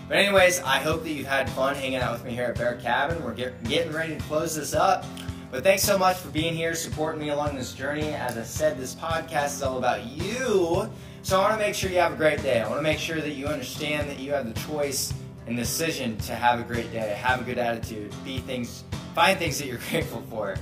But 0.09 0.19
anyways, 0.19 0.61
I 0.61 0.79
hope 0.79 1.05
that 1.05 1.11
you've 1.11 1.27
had 1.27 1.49
fun 1.51 1.75
hanging 1.75 1.97
out 1.97 2.13
with 2.13 2.25
me 2.25 2.33
here 2.33 2.45
at 2.45 2.59
Bear 2.59 2.77
Cabin. 2.77 3.25
We're 3.25 3.35
get, 3.35 3.63
getting 3.65 3.93
ready 3.93 4.17
to 4.17 4.21
close 4.25 4.55
this 4.55 4.75
up. 4.75 5.07
But 5.51 5.63
thanks 5.63 5.83
so 5.83 5.99
much 5.99 6.17
for 6.17 6.29
being 6.29 6.55
here, 6.55 6.75
supporting 6.75 7.21
me 7.21 7.31
along 7.31 7.57
this 7.57 7.73
journey. 7.73 8.09
As 8.09 8.37
I 8.37 8.43
said, 8.43 8.79
this 8.79 8.95
podcast 8.95 9.55
is 9.55 9.63
all 9.63 9.79
about 9.79 10.07
you. 10.07 10.91
So 11.23 11.39
I 11.39 11.49
want 11.49 11.61
to 11.61 11.67
make 11.67 11.75
sure 11.75 11.91
you 11.91 11.99
have 11.99 12.15
a 12.15 12.17
great 12.17 12.43
day. 12.43 12.61
I 12.61 12.69
want 12.69 12.79
to 12.79 12.83
make 12.83 12.99
sure 12.99 13.21
that 13.21 13.33
you 13.33 13.47
understand 13.47 14.11
that 14.11 14.19
you 14.19 14.33
have 14.33 14.53
the 14.53 14.61
choice 14.61 15.15
and 15.47 15.57
decision 15.57 16.17
to 16.19 16.35
have 16.35 16.59
a 16.59 16.63
great 16.63 16.91
day, 16.93 17.15
have 17.21 17.41
a 17.41 17.45
good 17.45 17.59
attitude, 17.59 18.15
be 18.25 18.39
things, 18.39 18.85
find 19.15 19.39
things 19.39 19.59
that 19.59 19.67
you're 19.67 19.81
grateful 19.91 20.23
for. 20.29 20.57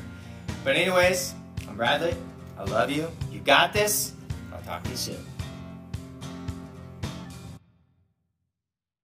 But 0.64 0.76
anyways, 0.76 1.34
Bradley. 1.80 2.14
I 2.58 2.64
love 2.64 2.90
you. 2.90 3.08
You 3.32 3.40
got 3.40 3.72
this. 3.72 4.12
I'll 4.52 4.60
talk 4.60 4.82
to 4.82 4.90
you 4.90 4.96
soon. 4.96 5.29